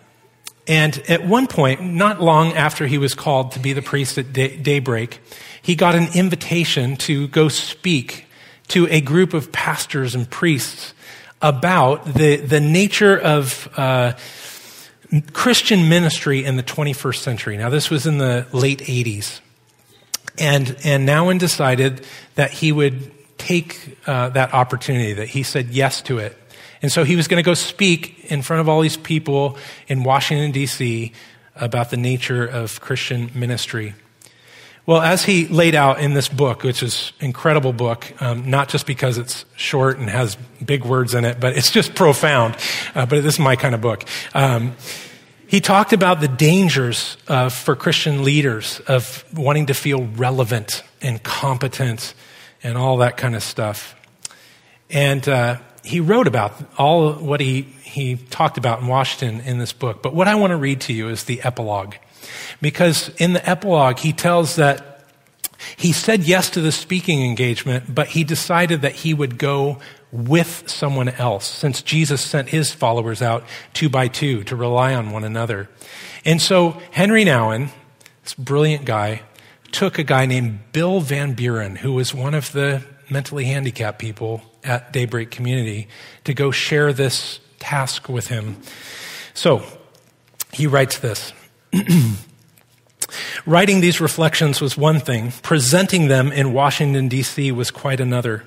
And 0.67 0.97
at 1.09 1.25
one 1.27 1.47
point, 1.47 1.81
not 1.81 2.21
long 2.21 2.53
after 2.53 2.87
he 2.87 2.97
was 2.97 3.13
called 3.13 3.51
to 3.51 3.59
be 3.59 3.73
the 3.73 3.81
priest 3.81 4.17
at 4.17 4.31
day- 4.31 4.55
Daybreak, 4.55 5.19
he 5.61 5.75
got 5.75 5.95
an 5.95 6.07
invitation 6.15 6.95
to 6.97 7.27
go 7.27 7.49
speak 7.49 8.22
to 8.69 8.87
a 8.87 9.01
group 9.01 9.33
of 9.33 9.51
pastors 9.51 10.15
and 10.15 10.29
priests 10.29 10.93
about 11.41 12.05
the, 12.05 12.37
the 12.37 12.59
nature 12.59 13.19
of 13.19 13.67
uh, 13.77 14.13
Christian 15.33 15.89
ministry 15.89 16.43
in 16.43 16.55
the 16.55 16.63
21st 16.63 17.17
century. 17.17 17.57
Now, 17.57 17.69
this 17.69 17.89
was 17.89 18.07
in 18.07 18.17
the 18.17 18.47
late 18.51 18.79
80s. 18.79 19.41
And, 20.39 20.75
and 20.83 21.07
Nouwen 21.07 21.37
decided 21.37 22.05
that 22.35 22.51
he 22.51 22.71
would 22.71 23.11
take 23.37 23.97
uh, 24.07 24.29
that 24.29 24.53
opportunity, 24.53 25.13
that 25.13 25.27
he 25.27 25.43
said 25.43 25.69
yes 25.69 26.01
to 26.03 26.17
it. 26.17 26.35
And 26.81 26.91
so 26.91 27.03
he 27.03 27.15
was 27.15 27.27
going 27.27 27.41
to 27.41 27.45
go 27.45 27.53
speak 27.53 28.31
in 28.31 28.41
front 28.41 28.61
of 28.61 28.69
all 28.69 28.81
these 28.81 28.97
people 28.97 29.57
in 29.87 30.03
Washington, 30.03 30.51
D.C. 30.51 31.11
about 31.55 31.91
the 31.91 31.97
nature 31.97 32.45
of 32.45 32.81
Christian 32.81 33.29
ministry. 33.35 33.93
Well, 34.85 35.01
as 35.01 35.23
he 35.23 35.47
laid 35.47 35.75
out 35.75 36.01
in 36.01 36.13
this 36.13 36.27
book, 36.27 36.63
which 36.63 36.83
is 36.83 37.13
an 37.21 37.27
incredible 37.27 37.71
book, 37.71 38.13
um, 38.21 38.49
not 38.49 38.67
just 38.67 38.85
because 38.85 39.17
it's 39.17 39.45
short 39.55 39.97
and 39.97 40.09
has 40.09 40.35
big 40.63 40.83
words 40.83 41.13
in 41.13 41.23
it, 41.23 41.39
but 41.39 41.55
it's 41.55 41.71
just 41.71 41.95
profound. 41.95 42.57
Uh, 42.93 43.05
but 43.05 43.23
this 43.23 43.35
is 43.35 43.39
my 43.39 43.55
kind 43.55 43.73
of 43.73 43.79
book. 43.79 44.03
Um, 44.33 44.75
he 45.47 45.61
talked 45.61 45.93
about 45.93 46.19
the 46.19 46.27
dangers 46.27 47.15
uh, 47.29 47.47
for 47.47 47.77
Christian 47.77 48.25
leaders 48.25 48.81
of 48.87 49.23
wanting 49.33 49.67
to 49.67 49.73
feel 49.73 50.05
relevant 50.17 50.83
and 51.01 51.21
competent 51.23 52.13
and 52.61 52.77
all 52.77 52.97
that 52.97 53.15
kind 53.15 53.35
of 53.35 53.43
stuff. 53.43 53.95
And 54.89 55.27
uh, 55.29 55.57
he 55.83 56.01
wrote 56.01 56.27
about 56.27 56.53
all 56.77 57.13
what 57.13 57.39
he, 57.39 57.61
he 57.61 58.17
talked 58.17 58.57
about 58.57 58.81
in 58.81 58.87
Washington 58.87 59.41
in 59.47 59.59
this 59.59 59.71
book. 59.71 60.01
But 60.01 60.13
what 60.13 60.27
I 60.27 60.35
want 60.35 60.51
to 60.51 60.57
read 60.57 60.81
to 60.81 60.93
you 60.93 61.07
is 61.07 61.23
the 61.23 61.41
epilogue. 61.43 61.95
Because 62.63 63.09
in 63.17 63.33
the 63.33 63.47
epilogue, 63.47 63.99
he 63.99 64.13
tells 64.13 64.55
that 64.55 65.03
he 65.75 65.91
said 65.91 66.23
yes 66.23 66.49
to 66.51 66.61
the 66.61 66.71
speaking 66.71 67.21
engagement, 67.21 67.93
but 67.93 68.07
he 68.07 68.23
decided 68.23 68.81
that 68.83 68.93
he 68.93 69.13
would 69.13 69.37
go 69.37 69.79
with 70.13 70.63
someone 70.65 71.09
else 71.09 71.45
since 71.45 71.81
Jesus 71.81 72.21
sent 72.21 72.49
his 72.49 72.71
followers 72.71 73.21
out 73.21 73.43
two 73.73 73.89
by 73.89 74.07
two 74.07 74.45
to 74.45 74.55
rely 74.55 74.93
on 74.93 75.11
one 75.11 75.25
another. 75.25 75.69
And 76.23 76.41
so 76.41 76.81
Henry 76.91 77.25
Nouwen, 77.25 77.69
this 78.23 78.33
brilliant 78.33 78.85
guy, 78.85 79.23
took 79.73 79.99
a 79.99 80.03
guy 80.03 80.25
named 80.25 80.71
Bill 80.71 81.01
Van 81.01 81.33
Buren, 81.33 81.75
who 81.75 81.91
was 81.91 82.13
one 82.13 82.33
of 82.33 82.53
the 82.53 82.81
mentally 83.09 83.43
handicapped 83.43 83.99
people 83.99 84.41
at 84.63 84.93
Daybreak 84.93 85.31
Community, 85.31 85.89
to 86.23 86.33
go 86.33 86.49
share 86.49 86.93
this 86.93 87.41
task 87.59 88.07
with 88.07 88.27
him. 88.27 88.61
So 89.33 89.65
he 90.53 90.65
writes 90.65 90.99
this. 90.99 91.33
Writing 93.45 93.81
these 93.81 94.01
reflections 94.01 94.61
was 94.61 94.77
one 94.77 94.99
thing, 94.99 95.31
presenting 95.41 96.07
them 96.07 96.31
in 96.31 96.53
Washington, 96.53 97.07
D.C. 97.07 97.51
was 97.51 97.71
quite 97.71 97.99
another. 97.99 98.43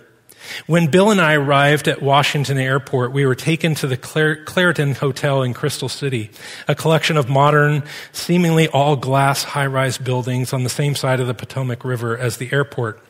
When 0.66 0.88
Bill 0.88 1.10
and 1.10 1.20
I 1.20 1.34
arrived 1.34 1.88
at 1.88 2.02
Washington 2.02 2.58
Airport, 2.58 3.12
we 3.12 3.26
were 3.26 3.34
taken 3.34 3.74
to 3.76 3.86
the 3.86 3.96
Clairton 3.96 4.94
Hotel 4.94 5.42
in 5.42 5.54
Crystal 5.54 5.88
City, 5.88 6.30
a 6.68 6.74
collection 6.74 7.16
of 7.16 7.28
modern, 7.28 7.82
seemingly 8.12 8.68
all 8.68 8.96
glass 8.96 9.42
high 9.42 9.66
rise 9.66 9.98
buildings 9.98 10.52
on 10.52 10.62
the 10.62 10.68
same 10.68 10.94
side 10.94 11.20
of 11.20 11.26
the 11.26 11.34
Potomac 11.34 11.84
River 11.84 12.16
as 12.16 12.36
the 12.36 12.52
airport. 12.52 13.00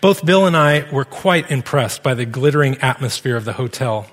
Both 0.00 0.24
Bill 0.24 0.46
and 0.46 0.56
I 0.56 0.90
were 0.92 1.04
quite 1.04 1.50
impressed 1.50 2.02
by 2.02 2.14
the 2.14 2.26
glittering 2.26 2.76
atmosphere 2.78 3.36
of 3.36 3.44
the 3.44 3.54
hotel. 3.54 4.06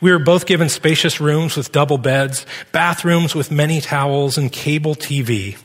We 0.00 0.10
were 0.10 0.18
both 0.18 0.46
given 0.46 0.68
spacious 0.68 1.20
rooms 1.20 1.56
with 1.56 1.72
double 1.72 1.98
beds, 1.98 2.46
bathrooms 2.72 3.34
with 3.34 3.50
many 3.50 3.80
towels, 3.80 4.36
and 4.36 4.52
cable 4.52 4.94
TV. 4.94 5.56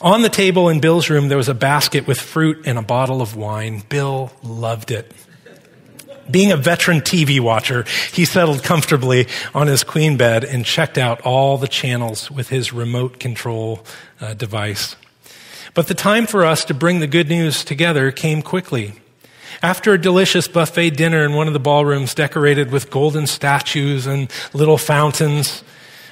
On 0.00 0.22
the 0.22 0.28
table 0.28 0.68
in 0.68 0.80
Bill's 0.80 1.08
room, 1.08 1.28
there 1.28 1.38
was 1.38 1.48
a 1.48 1.54
basket 1.54 2.06
with 2.06 2.20
fruit 2.20 2.66
and 2.66 2.78
a 2.78 2.82
bottle 2.82 3.22
of 3.22 3.34
wine. 3.34 3.82
Bill 3.88 4.30
loved 4.42 4.90
it. 4.90 5.10
Being 6.30 6.52
a 6.52 6.56
veteran 6.56 7.00
TV 7.00 7.40
watcher, 7.40 7.84
he 8.12 8.24
settled 8.24 8.62
comfortably 8.62 9.26
on 9.54 9.68
his 9.68 9.84
queen 9.84 10.16
bed 10.16 10.44
and 10.44 10.64
checked 10.64 10.98
out 10.98 11.20
all 11.22 11.56
the 11.56 11.68
channels 11.68 12.30
with 12.30 12.48
his 12.48 12.72
remote 12.72 13.20
control 13.20 13.84
uh, 14.20 14.34
device. 14.34 14.96
But 15.72 15.86
the 15.86 15.94
time 15.94 16.26
for 16.26 16.44
us 16.44 16.64
to 16.66 16.74
bring 16.74 17.00
the 17.00 17.06
good 17.06 17.28
news 17.28 17.64
together 17.64 18.10
came 18.10 18.42
quickly. 18.42 18.94
After 19.62 19.94
a 19.94 20.00
delicious 20.00 20.48
buffet 20.48 20.90
dinner 20.90 21.24
in 21.24 21.32
one 21.34 21.46
of 21.46 21.52
the 21.52 21.60
ballrooms 21.60 22.14
decorated 22.14 22.70
with 22.70 22.90
golden 22.90 23.26
statues 23.26 24.06
and 24.06 24.30
little 24.52 24.78
fountains, 24.78 25.62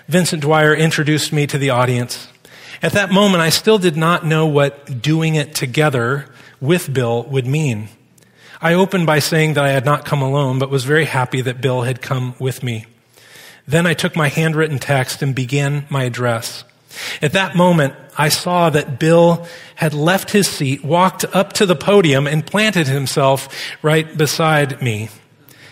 Vincent 0.09 0.43
Dwyer 0.43 0.75
introduced 0.75 1.33
me 1.33 1.47
to 1.47 1.59
the 1.59 1.71
audience. 1.71 2.29
At 2.85 2.93
that 2.93 3.11
moment, 3.11 3.41
I 3.41 3.49
still 3.49 3.79
did 3.79 3.97
not 3.97 4.27
know 4.27 4.45
what 4.47 5.01
doing 5.01 5.37
it 5.37 5.55
together 5.55 6.27
with 6.61 6.93
Bill 6.93 7.23
would 7.23 7.47
mean. 7.47 7.89
I 8.61 8.75
opened 8.75 9.07
by 9.07 9.21
saying 9.21 9.55
that 9.55 9.65
I 9.65 9.71
had 9.71 9.87
not 9.87 10.05
come 10.05 10.21
alone, 10.21 10.59
but 10.59 10.69
was 10.69 10.85
very 10.85 11.07
happy 11.07 11.41
that 11.41 11.63
Bill 11.63 11.81
had 11.81 12.03
come 12.03 12.35
with 12.39 12.63
me. 12.63 12.85
Then 13.67 13.87
I 13.87 13.95
took 13.95 14.17
my 14.17 14.29
handwritten 14.29 14.79
text 14.79 15.23
and 15.23 15.35
began 15.35 15.87
my 15.89 16.03
address. 16.03 16.65
At 17.23 17.33
that 17.33 17.57
moment, 17.57 17.95
I 18.19 18.29
saw 18.29 18.69
that 18.69 18.99
Bill 18.99 19.47
had 19.77 19.95
left 19.95 20.33
his 20.33 20.47
seat, 20.47 20.85
walked 20.85 21.25
up 21.35 21.55
to 21.55 21.65
the 21.65 21.75
podium, 21.75 22.27
and 22.27 22.47
planted 22.47 22.87
himself 22.87 23.49
right 23.81 24.15
beside 24.15 24.83
me. 24.83 25.09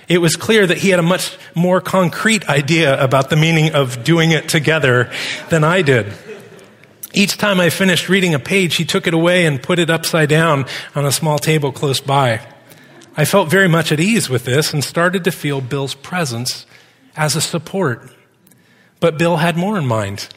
It 0.09 0.22
was 0.22 0.35
clear 0.35 0.66
that 0.66 0.79
he 0.79 0.88
had 0.88 0.98
a 0.98 1.03
much 1.03 1.37
more 1.55 1.83
concrete 1.83 2.48
idea 2.48 2.98
about 2.98 3.29
the 3.29 3.37
meaning 3.37 3.75
of 3.75 4.03
doing 4.03 4.31
it 4.31 4.48
together 4.48 5.12
than 5.51 5.62
I 5.62 5.83
did. 5.83 6.11
Each 7.14 7.37
time 7.37 7.61
I 7.61 7.68
finished 7.68 8.09
reading 8.09 8.35
a 8.35 8.38
page, 8.38 8.77
he 8.77 8.85
took 8.85 9.07
it 9.07 9.12
away 9.12 9.44
and 9.44 9.62
put 9.62 9.79
it 9.79 9.90
upside 9.90 10.31
down 10.31 10.64
on 10.94 11.05
a 11.05 11.12
small 11.12 11.38
table 11.38 11.70
close 11.70 12.01
by. 12.01 12.40
I 13.16 13.27
felt 13.27 13.51
very 13.51 13.68
much 13.68 13.92
at 13.92 14.01
ease 14.01 14.31
with 14.31 14.46
this 14.46 14.72
and 14.72 14.83
started 14.83 15.25
to 15.25 15.31
feel 15.31 15.61
Bill's 15.61 15.94
presence 15.94 16.64
as 17.14 17.37
a 17.37 17.42
support. 17.42 18.11
But 19.01 19.18
Bill 19.18 19.37
had 19.37 19.57
more 19.59 19.77
in 19.77 19.87
mind. 19.87 20.29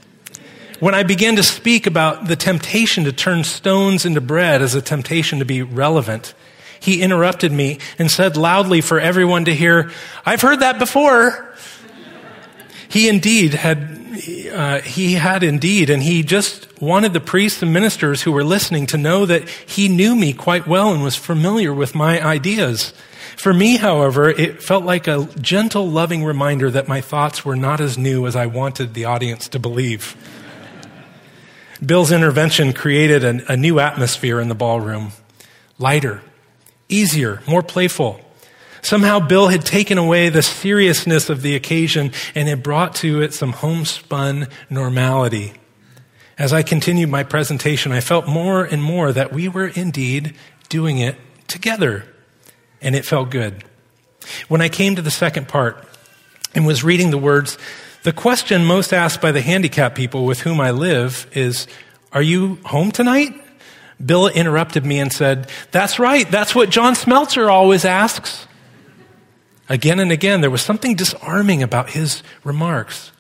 When 0.81 0.93
I 0.93 1.03
began 1.03 1.37
to 1.37 1.43
speak 1.43 1.87
about 1.87 2.27
the 2.27 2.35
temptation 2.35 3.05
to 3.05 3.13
turn 3.13 3.45
stones 3.45 4.05
into 4.05 4.19
bread 4.19 4.61
as 4.61 4.75
a 4.75 4.81
temptation 4.81 5.39
to 5.39 5.45
be 5.45 5.61
relevant, 5.61 6.33
he 6.81 7.01
interrupted 7.01 7.53
me 7.53 7.79
and 7.97 8.11
said 8.11 8.35
loudly 8.35 8.81
for 8.81 8.99
everyone 8.99 9.45
to 9.45 9.55
hear, 9.55 9.91
I've 10.25 10.41
heard 10.41 10.59
that 10.59 10.77
before. 10.77 11.55
He 12.89 13.07
indeed 13.07 13.53
had, 13.53 13.79
uh, 14.53 14.81
he 14.81 15.13
had 15.13 15.43
indeed, 15.43 15.89
and 15.89 16.03
he 16.03 16.23
just 16.23 16.64
wanted 16.81 17.13
the 17.13 17.19
priests 17.19 17.61
and 17.61 17.73
ministers 17.73 18.23
who 18.23 18.31
were 18.31 18.43
listening 18.43 18.85
to 18.87 18.97
know 18.97 19.25
that 19.25 19.47
he 19.49 19.87
knew 19.87 20.15
me 20.15 20.33
quite 20.33 20.67
well 20.67 20.93
and 20.93 21.03
was 21.03 21.15
familiar 21.15 21.73
with 21.73 21.95
my 21.95 22.23
ideas. 22.23 22.93
For 23.37 23.53
me, 23.53 23.77
however, 23.77 24.29
it 24.29 24.63
felt 24.63 24.85
like 24.85 25.07
a 25.07 25.27
gentle, 25.39 25.89
loving 25.89 26.23
reminder 26.23 26.71
that 26.71 26.87
my 26.87 27.01
thoughts 27.01 27.43
were 27.43 27.55
not 27.55 27.81
as 27.81 27.97
new 27.97 28.25
as 28.27 28.35
I 28.35 28.45
wanted 28.45 28.93
the 28.93 29.05
audience 29.05 29.47
to 29.49 29.59
believe. 29.59 30.15
Bill's 31.85 32.11
intervention 32.11 32.73
created 32.73 33.23
a, 33.23 33.53
a 33.53 33.57
new 33.57 33.79
atmosphere 33.79 34.39
in 34.39 34.47
the 34.47 34.55
ballroom 34.55 35.11
lighter, 35.77 36.21
easier, 36.87 37.41
more 37.47 37.61
playful. 37.61 38.21
Somehow, 38.81 39.19
Bill 39.19 39.47
had 39.47 39.65
taken 39.65 39.97
away 39.97 40.29
the 40.29 40.43
seriousness 40.43 41.29
of 41.29 41.41
the 41.41 41.55
occasion 41.55 42.11
and 42.33 42.47
had 42.47 42.63
brought 42.63 42.95
to 42.95 43.21
it 43.21 43.33
some 43.33 43.51
homespun 43.51 44.47
normality. 44.69 45.53
As 46.37 46.51
I 46.51 46.63
continued 46.63 47.09
my 47.09 47.23
presentation, 47.23 47.91
I 47.91 48.01
felt 48.01 48.27
more 48.27 48.63
and 48.63 48.83
more 48.83 49.13
that 49.13 49.31
we 49.31 49.47
were 49.47 49.67
indeed 49.67 50.35
doing 50.67 50.97
it 50.97 51.15
together, 51.47 52.05
and 52.81 52.95
it 52.95 53.05
felt 53.05 53.29
good. 53.29 53.63
When 54.47 54.61
I 54.61 54.69
came 54.69 54.95
to 54.95 55.01
the 55.01 55.11
second 55.11 55.47
part 55.47 55.87
and 56.53 56.65
was 56.65 56.83
reading 56.83 57.11
the 57.11 57.17
words, 57.17 57.57
the 58.03 58.11
question 58.11 58.65
most 58.65 58.91
asked 58.91 59.21
by 59.21 59.31
the 59.31 59.41
handicapped 59.41 59.95
people 59.95 60.25
with 60.25 60.41
whom 60.41 60.59
I 60.59 60.71
live 60.71 61.27
is, 61.33 61.67
Are 62.11 62.21
you 62.21 62.59
home 62.65 62.91
tonight? 62.91 63.33
Bill 64.03 64.27
interrupted 64.27 64.85
me 64.85 64.99
and 64.99 65.13
said, 65.13 65.49
That's 65.71 65.99
right. 65.99 66.29
That's 66.29 66.53
what 66.53 66.69
John 66.69 66.95
Smeltzer 66.95 67.49
always 67.49 67.85
asks. 67.85 68.45
Again 69.69 69.99
and 69.99 70.11
again, 70.11 70.41
there 70.41 70.51
was 70.51 70.61
something 70.61 70.95
disarming 70.95 71.63
about 71.63 71.91
his 71.91 72.21
remarks. 72.43 73.11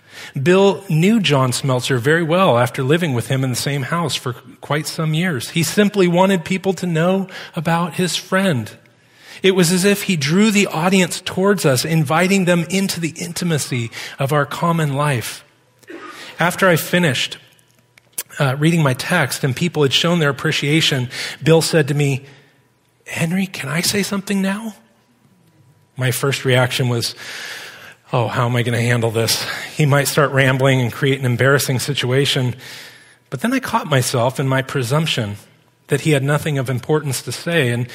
Bill 0.41 0.83
knew 0.89 1.21
John 1.21 1.51
Smeltzer 1.51 1.97
very 1.97 2.23
well 2.23 2.57
after 2.57 2.83
living 2.83 3.13
with 3.13 3.27
him 3.27 3.43
in 3.43 3.49
the 3.49 3.55
same 3.55 3.83
house 3.83 4.15
for 4.15 4.33
quite 4.59 4.85
some 4.85 5.13
years. 5.13 5.51
He 5.51 5.63
simply 5.63 6.07
wanted 6.07 6.43
people 6.43 6.73
to 6.73 6.85
know 6.85 7.29
about 7.55 7.93
his 7.93 8.17
friend. 8.17 8.69
It 9.41 9.51
was 9.51 9.71
as 9.71 9.85
if 9.85 10.03
he 10.03 10.17
drew 10.17 10.51
the 10.51 10.67
audience 10.67 11.21
towards 11.21 11.65
us, 11.65 11.85
inviting 11.85 12.45
them 12.45 12.65
into 12.69 12.99
the 12.99 13.13
intimacy 13.17 13.91
of 14.19 14.33
our 14.33 14.45
common 14.45 14.93
life. 14.93 15.45
After 16.37 16.67
I 16.67 16.75
finished 16.75 17.37
uh, 18.37 18.57
reading 18.59 18.83
my 18.83 18.93
text 18.93 19.43
and 19.45 19.55
people 19.55 19.83
had 19.83 19.93
shown 19.93 20.19
their 20.19 20.29
appreciation, 20.29 21.09
Bill 21.41 21.61
said 21.61 21.87
to 21.87 21.93
me, 21.93 22.25
Henry, 23.07 23.45
can 23.45 23.69
I 23.69 23.81
say 23.81 24.03
something 24.03 24.41
now? 24.41 24.75
My 25.95 26.11
first 26.11 26.43
reaction 26.43 26.89
was, 26.89 27.15
oh, 28.15 28.29
how 28.29 28.45
am 28.45 28.55
I 28.55 28.63
going 28.63 28.77
to 28.77 28.81
handle 28.81 29.11
this? 29.11 29.45
He 29.75 29.85
might 29.85 30.07
start 30.07 30.31
rambling 30.31 30.79
and 30.79 30.89
create 30.89 31.19
an 31.19 31.25
embarrassing 31.25 31.79
situation. 31.79 32.55
But 33.29 33.41
then 33.41 33.51
I 33.51 33.59
caught 33.59 33.87
myself 33.87 34.39
in 34.39 34.47
my 34.47 34.61
presumption 34.61 35.35
that 35.87 36.01
he 36.01 36.11
had 36.11 36.23
nothing 36.23 36.57
of 36.57 36.69
importance 36.69 37.21
to 37.23 37.33
say. 37.33 37.71
And 37.71 37.89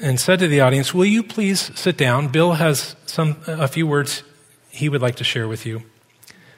and 0.00 0.18
said 0.18 0.38
to 0.38 0.48
the 0.48 0.60
audience, 0.60 0.94
Will 0.94 1.06
you 1.06 1.22
please 1.22 1.70
sit 1.78 1.96
down? 1.96 2.28
Bill 2.28 2.52
has 2.52 2.96
some, 3.06 3.36
a 3.46 3.68
few 3.68 3.86
words 3.86 4.22
he 4.70 4.88
would 4.88 5.02
like 5.02 5.16
to 5.16 5.24
share 5.24 5.48
with 5.48 5.66
you. 5.66 5.82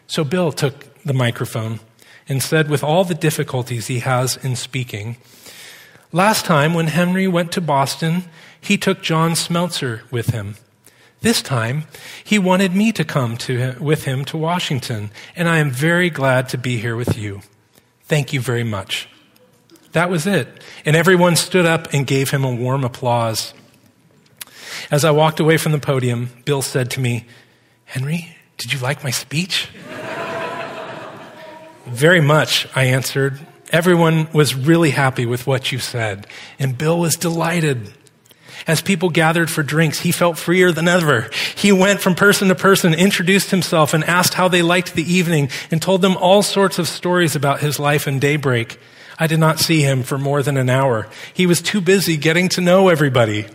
So 0.07 0.25
Bill 0.25 0.53
took 0.53 1.03
the 1.03 1.15
microphone 1.15 1.81
and 2.29 2.43
said, 2.43 2.69
with 2.69 2.83
all 2.83 3.05
the 3.05 3.15
difficulties 3.15 3.87
he 3.87 4.01
has 4.01 4.37
in 4.37 4.57
speaking, 4.57 5.17
Last 6.13 6.45
time 6.45 6.73
when 6.73 6.87
Henry 6.87 7.27
went 7.27 7.53
to 7.53 7.61
Boston, 7.61 8.25
he 8.61 8.79
took 8.79 9.03
John 9.03 9.33
Smeltzer 9.33 10.11
with 10.11 10.31
him. 10.31 10.57
This 11.27 11.43
time, 11.43 11.87
he 12.23 12.39
wanted 12.39 12.77
me 12.77 12.93
to 12.93 13.03
come 13.03 13.37
to 13.39 13.75
with 13.81 14.05
him 14.05 14.25
to 14.27 14.37
Washington, 14.37 15.11
and 15.35 15.49
I 15.49 15.59
am 15.59 15.73
very 15.73 16.09
glad 16.09 16.49
to 16.51 16.57
be 16.57 16.79
here 16.79 16.95
with 16.95 17.19
you. 17.19 17.41
Thank 18.05 18.33
you 18.33 18.41
very 18.41 18.63
much. 18.63 19.09
That 19.91 20.09
was 20.09 20.29
it. 20.29 20.47
And 20.85 20.95
everyone 20.95 21.35
stood 21.35 21.67
up 21.67 21.93
and 21.93 22.07
gave 22.07 22.31
him 22.31 22.45
a 22.45 22.55
warm 22.55 22.85
applause. 22.85 23.55
As 24.89 25.05
I 25.05 25.11
walked 25.11 25.41
away 25.41 25.57
from 25.57 25.73
the 25.73 25.81
podium, 25.81 26.31
Bill 26.45 26.63
said 26.63 26.93
to 26.93 27.01
me, 27.01 27.27
Henry, 27.87 28.37
did 28.57 28.73
you 28.73 28.79
like 28.79 29.03
my 29.03 29.11
speech? 29.11 29.69
Very 31.87 32.21
much, 32.21 32.69
I 32.77 32.85
answered. 32.85 33.45
Everyone 33.73 34.29
was 34.33 34.55
really 34.55 34.91
happy 34.91 35.27
with 35.27 35.45
what 35.45 35.73
you 35.73 35.81
said, 35.81 36.29
and 36.61 36.79
Bill 36.79 37.01
was 37.01 37.17
delighted. 37.17 37.93
As 38.67 38.81
people 38.81 39.11
gathered 39.11 39.51
for 39.51 39.63
drinks, 39.63 40.01
he 40.01 40.13
felt 40.13 40.39
freer 40.39 40.73
than 40.73 40.89
ever. 40.89 41.31
He 41.55 41.73
went 41.73 42.01
from 42.01 42.15
person 42.15 42.49
to 42.49 42.55
person, 42.55 42.95
introduced 42.95 43.51
himself, 43.51 43.95
and 43.95 44.03
asked 44.05 44.35
how 44.35 44.49
they 44.49 44.63
liked 44.63 44.95
the 44.95 45.13
evening, 45.13 45.51
and 45.71 45.81
told 45.81 46.03
them 46.03 46.17
all 46.17 46.43
sorts 46.43 46.79
of 46.79 46.89
stories 46.89 47.37
about 47.37 47.61
his 47.61 47.79
life 47.79 48.07
and 48.07 48.21
daybreak. 48.21 48.79
I 49.19 49.27
did 49.27 49.41
not 49.41 49.61
see 49.61 49.83
him 49.83 50.03
for 50.03 50.19
more 50.19 50.43
than 50.43 50.57
an 50.57 50.69
hour. 50.69 51.09
He 51.33 51.47
was 51.47 51.63
too 51.63 51.81
busy 51.81 52.17
getting 52.17 52.49
to 52.51 52.61
know 52.61 52.89
everybody. 52.89 53.47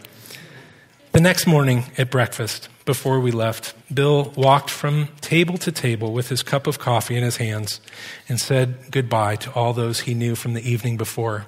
The 1.11 1.21
next 1.21 1.45
morning 1.45 1.85
at 1.97 2.09
breakfast, 2.09 2.69
before 2.85 3.19
we 3.19 3.31
left, 3.31 3.75
Bill 3.93 4.31
walked 4.35 4.69
from 4.69 5.09
table 5.19 5.57
to 5.59 5.71
table 5.71 6.13
with 6.13 6.29
his 6.29 6.41
cup 6.41 6.67
of 6.67 6.79
coffee 6.79 7.17
in 7.17 7.23
his 7.23 7.37
hands 7.37 7.81
and 8.29 8.39
said 8.39 8.91
goodbye 8.91 9.35
to 9.37 9.51
all 9.51 9.73
those 9.73 10.01
he 10.01 10.13
knew 10.13 10.35
from 10.35 10.53
the 10.53 10.67
evening 10.67 10.97
before. 10.97 11.47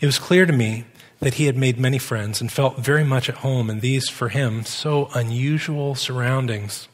It 0.00 0.06
was 0.06 0.18
clear 0.18 0.44
to 0.44 0.52
me 0.52 0.84
that 1.24 1.34
he 1.34 1.46
had 1.46 1.56
made 1.56 1.78
many 1.78 1.96
friends 1.96 2.42
and 2.42 2.52
felt 2.52 2.76
very 2.76 3.02
much 3.02 3.30
at 3.30 3.36
home 3.36 3.70
in 3.70 3.80
these, 3.80 4.10
for 4.10 4.28
him, 4.28 4.62
so 4.62 5.08
unusual 5.14 5.94
surroundings. 5.94 6.86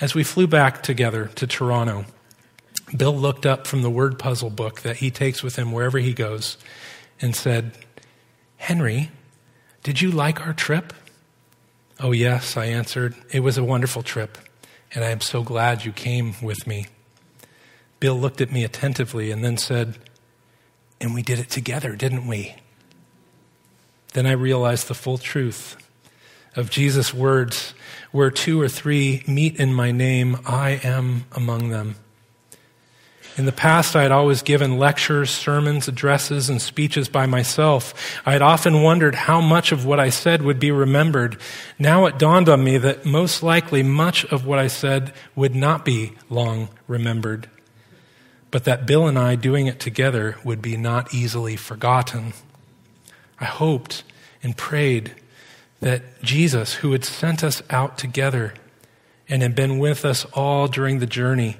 As 0.00 0.12
we 0.12 0.24
flew 0.24 0.48
back 0.48 0.82
together 0.82 1.30
to 1.36 1.46
Toronto, 1.46 2.04
Bill 2.96 3.16
looked 3.16 3.46
up 3.46 3.64
from 3.64 3.82
the 3.82 3.90
word 3.90 4.18
puzzle 4.18 4.50
book 4.50 4.80
that 4.80 4.96
he 4.96 5.12
takes 5.12 5.40
with 5.40 5.54
him 5.54 5.70
wherever 5.70 5.98
he 5.98 6.12
goes 6.12 6.56
and 7.20 7.36
said, 7.36 7.78
Henry, 8.56 9.12
did 9.84 10.00
you 10.00 10.10
like 10.10 10.44
our 10.44 10.52
trip? 10.52 10.92
Oh, 12.00 12.10
yes, 12.10 12.56
I 12.56 12.64
answered. 12.64 13.14
It 13.30 13.40
was 13.40 13.56
a 13.56 13.62
wonderful 13.62 14.02
trip, 14.02 14.36
and 14.92 15.04
I 15.04 15.10
am 15.10 15.20
so 15.20 15.44
glad 15.44 15.84
you 15.84 15.92
came 15.92 16.34
with 16.42 16.66
me. 16.66 16.88
Bill 18.00 18.18
looked 18.18 18.40
at 18.40 18.50
me 18.50 18.64
attentively 18.64 19.30
and 19.30 19.44
then 19.44 19.56
said, 19.56 19.96
And 21.00 21.14
we 21.14 21.22
did 21.22 21.38
it 21.38 21.50
together, 21.50 21.94
didn't 21.94 22.26
we? 22.26 22.56
Then 24.12 24.26
I 24.26 24.32
realized 24.32 24.88
the 24.88 24.94
full 24.94 25.18
truth 25.18 25.76
of 26.56 26.70
Jesus' 26.70 27.14
words 27.14 27.74
Where 28.10 28.30
two 28.30 28.60
or 28.60 28.68
three 28.68 29.22
meet 29.26 29.60
in 29.60 29.74
my 29.74 29.92
name, 29.92 30.38
I 30.46 30.80
am 30.82 31.26
among 31.32 31.68
them. 31.68 31.96
In 33.38 33.44
the 33.44 33.52
past, 33.52 33.94
I 33.94 34.02
had 34.02 34.10
always 34.10 34.42
given 34.42 34.78
lectures, 34.78 35.30
sermons, 35.30 35.86
addresses, 35.86 36.50
and 36.50 36.60
speeches 36.60 37.08
by 37.08 37.26
myself. 37.26 37.94
I 38.26 38.32
had 38.32 38.42
often 38.42 38.82
wondered 38.82 39.14
how 39.14 39.40
much 39.40 39.70
of 39.70 39.84
what 39.86 40.00
I 40.00 40.08
said 40.10 40.42
would 40.42 40.58
be 40.58 40.72
remembered. 40.72 41.40
Now 41.78 42.06
it 42.06 42.18
dawned 42.18 42.48
on 42.48 42.64
me 42.64 42.78
that 42.78 43.06
most 43.06 43.44
likely 43.44 43.84
much 43.84 44.24
of 44.24 44.44
what 44.44 44.58
I 44.58 44.66
said 44.66 45.12
would 45.36 45.54
not 45.54 45.84
be 45.84 46.14
long 46.28 46.68
remembered, 46.88 47.48
but 48.50 48.64
that 48.64 48.86
Bill 48.86 49.06
and 49.06 49.16
I 49.16 49.36
doing 49.36 49.68
it 49.68 49.78
together 49.78 50.36
would 50.42 50.60
be 50.60 50.76
not 50.76 51.14
easily 51.14 51.54
forgotten. 51.54 52.32
I 53.40 53.44
hoped 53.44 54.04
and 54.42 54.56
prayed 54.56 55.14
that 55.80 56.22
Jesus, 56.22 56.74
who 56.74 56.92
had 56.92 57.04
sent 57.04 57.44
us 57.44 57.62
out 57.70 57.98
together 57.98 58.54
and 59.28 59.42
had 59.42 59.54
been 59.54 59.78
with 59.78 60.04
us 60.04 60.24
all 60.32 60.66
during 60.66 60.98
the 60.98 61.06
journey, 61.06 61.56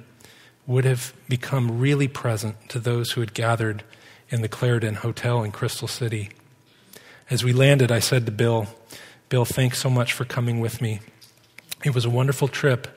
would 0.67 0.85
have 0.85 1.14
become 1.29 1.79
really 1.79 2.09
present 2.09 2.69
to 2.69 2.79
those 2.79 3.12
who 3.12 3.21
had 3.21 3.33
gathered 3.33 3.85
in 4.29 4.43
the 4.43 4.49
Clarendon 4.49 4.97
Hotel 4.97 5.43
in 5.43 5.53
Crystal 5.53 5.88
City. 5.88 6.31
As 7.31 7.45
we 7.45 7.53
landed, 7.53 7.91
I 7.91 8.01
said 8.01 8.27
to 8.27 8.33
Bill, 8.33 8.67
Bill, 9.29 9.45
thanks 9.45 9.79
so 9.79 9.91
much 9.91 10.12
for 10.12 10.25
coming 10.25 10.61
with 10.61 10.81
me. 10.81 11.01
It 11.85 11.95
was 11.95 12.05
a 12.05 12.11
wonderful 12.11 12.49
trip. 12.49 12.88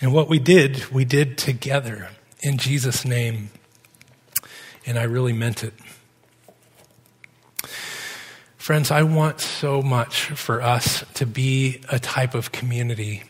And 0.00 0.12
what 0.12 0.28
we 0.28 0.38
did, 0.38 0.90
we 0.90 1.04
did 1.04 1.36
together 1.38 2.10
in 2.40 2.58
Jesus' 2.58 3.04
name. 3.04 3.50
And 4.84 4.98
I 4.98 5.04
really 5.04 5.32
meant 5.32 5.62
it. 5.62 5.74
Friends, 8.62 8.92
I 8.92 9.02
want 9.02 9.40
so 9.40 9.82
much 9.82 10.26
for 10.26 10.62
us 10.62 11.04
to 11.14 11.26
be 11.26 11.80
a 11.88 11.98
type 11.98 12.32
of 12.32 12.52
community 12.52 13.24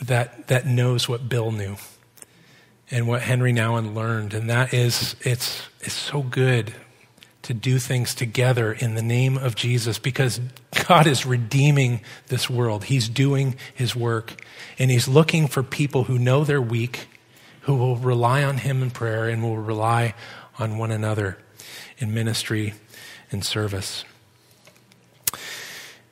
that, 0.00 0.46
that 0.46 0.68
knows 0.68 1.08
what 1.08 1.28
Bill 1.28 1.50
knew 1.50 1.74
and 2.88 3.08
what 3.08 3.22
Henri 3.22 3.52
Nouwen 3.52 3.92
learned. 3.96 4.34
And 4.34 4.48
that 4.48 4.72
is, 4.72 5.16
it's, 5.22 5.66
it's 5.80 5.94
so 5.94 6.22
good 6.22 6.74
to 7.42 7.54
do 7.54 7.80
things 7.80 8.14
together 8.14 8.72
in 8.72 8.94
the 8.94 9.02
name 9.02 9.36
of 9.36 9.56
Jesus 9.56 9.98
because 9.98 10.40
God 10.86 11.08
is 11.08 11.26
redeeming 11.26 12.00
this 12.28 12.48
world. 12.48 12.84
He's 12.84 13.08
doing 13.08 13.56
his 13.74 13.96
work 13.96 14.40
and 14.78 14.92
he's 14.92 15.08
looking 15.08 15.48
for 15.48 15.64
people 15.64 16.04
who 16.04 16.20
know 16.20 16.44
they're 16.44 16.62
weak, 16.62 17.08
who 17.62 17.74
will 17.74 17.96
rely 17.96 18.44
on 18.44 18.58
him 18.58 18.84
in 18.84 18.92
prayer 18.92 19.28
and 19.28 19.42
will 19.42 19.58
rely 19.58 20.14
on 20.56 20.78
one 20.78 20.92
another 20.92 21.36
in 21.98 22.14
ministry 22.14 22.74
and 23.32 23.44
service. 23.44 24.04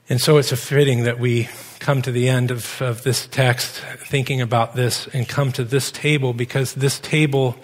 And 0.09 0.21
so 0.21 0.39
it's 0.39 0.53
a 0.53 0.57
fitting 0.57 1.05
that 1.05 1.19
we 1.19 1.49
come 1.81 2.03
to 2.03 2.13
the 2.13 2.29
end 2.29 2.51
of, 2.51 2.81
of 2.81 3.03
this 3.03 3.27
text 3.27 3.75
thinking 4.09 4.41
about 4.41 4.75
this 4.75 5.09
and 5.09 5.29
come 5.29 5.53
to 5.53 5.65
this 5.65 5.91
table 5.91 6.33
because 6.33 6.75
this 6.75 6.99
table, 7.01 7.57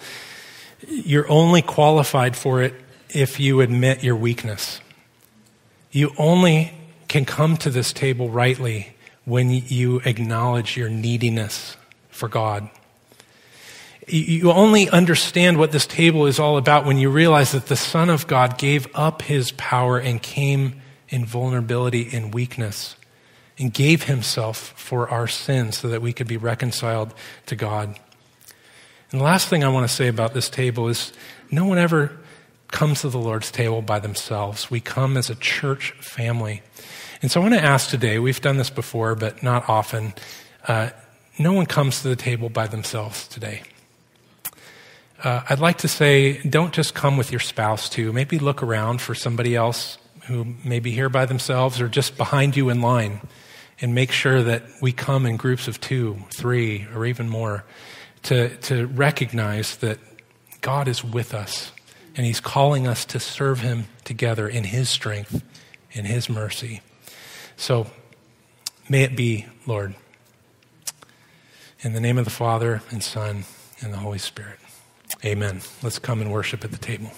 you're 0.87 1.29
only 1.29 1.61
qualified 1.61 2.35
for 2.35 2.61
it 2.61 2.73
if 3.09 3.39
you 3.39 3.61
admit 3.61 4.03
your 4.03 4.15
weakness. 4.15 4.81
You 5.91 6.11
only 6.17 6.73
can 7.07 7.25
come 7.25 7.57
to 7.57 7.69
this 7.69 7.93
table 7.93 8.29
rightly 8.29 8.95
when 9.25 9.49
you 9.49 10.01
acknowledge 10.03 10.75
your 10.75 10.89
neediness 10.89 11.77
for 12.09 12.27
God. 12.27 12.69
You 14.07 14.51
only 14.51 14.89
understand 14.89 15.57
what 15.57 15.71
this 15.71 15.87
table 15.87 16.25
is 16.25 16.39
all 16.39 16.57
about 16.57 16.85
when 16.85 16.97
you 16.97 17.09
realize 17.09 17.53
that 17.53 17.67
the 17.67 17.77
Son 17.77 18.09
of 18.09 18.27
God 18.27 18.57
gave 18.57 18.87
up 18.93 19.21
his 19.21 19.51
power 19.51 19.97
and 19.97 20.21
came 20.21 20.81
in 21.13 21.23
vulnerability 21.23 22.09
and 22.11 22.33
weakness 22.33 22.95
and 23.59 23.71
gave 23.71 24.03
himself 24.03 24.73
for 24.75 25.07
our 25.09 25.27
sins 25.27 25.77
so 25.77 25.87
that 25.87 26.01
we 26.01 26.11
could 26.11 26.27
be 26.27 26.37
reconciled 26.37 27.13
to 27.45 27.55
God. 27.55 27.99
And 29.11 29.21
the 29.21 29.23
last 29.23 29.47
thing 29.47 29.63
I 29.63 29.67
want 29.67 29.87
to 29.87 29.93
say 29.93 30.07
about 30.07 30.33
this 30.33 30.49
table 30.49 30.87
is 30.87 31.13
no 31.51 31.65
one 31.65 31.77
ever 31.77 32.17
comes 32.71 33.01
to 33.01 33.09
the 33.09 33.19
Lord's 33.19 33.51
table 33.51 33.83
by 33.83 33.99
themselves. 33.99 34.71
We 34.71 34.79
come 34.79 35.15
as 35.15 35.29
a 35.29 35.35
church 35.35 35.91
family. 35.99 36.63
And 37.21 37.29
so 37.29 37.39
I 37.39 37.43
want 37.43 37.53
to 37.53 37.63
ask 37.63 37.91
today, 37.91 38.17
we've 38.17 38.41
done 38.41 38.57
this 38.57 38.71
before, 38.71 39.13
but 39.13 39.43
not 39.43 39.69
often. 39.69 40.15
Uh, 40.67 40.89
no 41.37 41.53
one 41.53 41.67
comes 41.67 42.01
to 42.01 42.07
the 42.07 42.15
table 42.15 42.49
by 42.49 42.65
themselves 42.65 43.27
today. 43.27 43.61
Uh, 45.23 45.43
I'd 45.47 45.59
like 45.59 45.77
to 45.79 45.87
say, 45.87 46.41
don't 46.41 46.73
just 46.73 46.95
come 46.95 47.17
with 47.17 47.31
your 47.31 47.39
spouse 47.39 47.87
too. 47.87 48.11
Maybe 48.11 48.39
look 48.39 48.63
around 48.63 48.99
for 48.99 49.13
somebody 49.13 49.55
else 49.55 49.99
who 50.27 50.55
may 50.63 50.79
be 50.79 50.91
here 50.91 51.09
by 51.09 51.25
themselves 51.25 51.81
or 51.81 51.87
just 51.87 52.17
behind 52.17 52.55
you 52.55 52.69
in 52.69 52.81
line 52.81 53.21
and 53.81 53.93
make 53.93 54.11
sure 54.11 54.43
that 54.43 54.63
we 54.81 54.91
come 54.91 55.25
in 55.25 55.37
groups 55.37 55.67
of 55.67 55.81
two, 55.81 56.17
three, 56.29 56.87
or 56.95 57.05
even 57.05 57.27
more 57.27 57.65
to, 58.23 58.55
to 58.57 58.87
recognize 58.87 59.77
that 59.77 59.99
God 60.61 60.87
is 60.87 61.03
with 61.03 61.33
us 61.33 61.71
and 62.15 62.25
He's 62.25 62.39
calling 62.39 62.87
us 62.87 63.05
to 63.05 63.19
serve 63.19 63.59
Him 63.59 63.85
together 64.03 64.47
in 64.47 64.65
His 64.65 64.89
strength, 64.89 65.43
in 65.91 66.05
His 66.05 66.29
mercy. 66.29 66.81
So 67.57 67.87
may 68.87 69.03
it 69.03 69.15
be, 69.15 69.45
Lord. 69.65 69.95
In 71.81 71.93
the 71.93 71.99
name 71.99 72.17
of 72.17 72.23
the 72.23 72.31
Father 72.31 72.81
and 72.91 73.03
Son 73.03 73.43
and 73.81 73.91
the 73.91 73.97
Holy 73.97 74.19
Spirit. 74.19 74.59
Amen. 75.25 75.61
Let's 75.81 75.99
come 75.99 76.21
and 76.21 76.31
worship 76.31 76.63
at 76.63 76.71
the 76.71 76.77
table. 76.77 77.11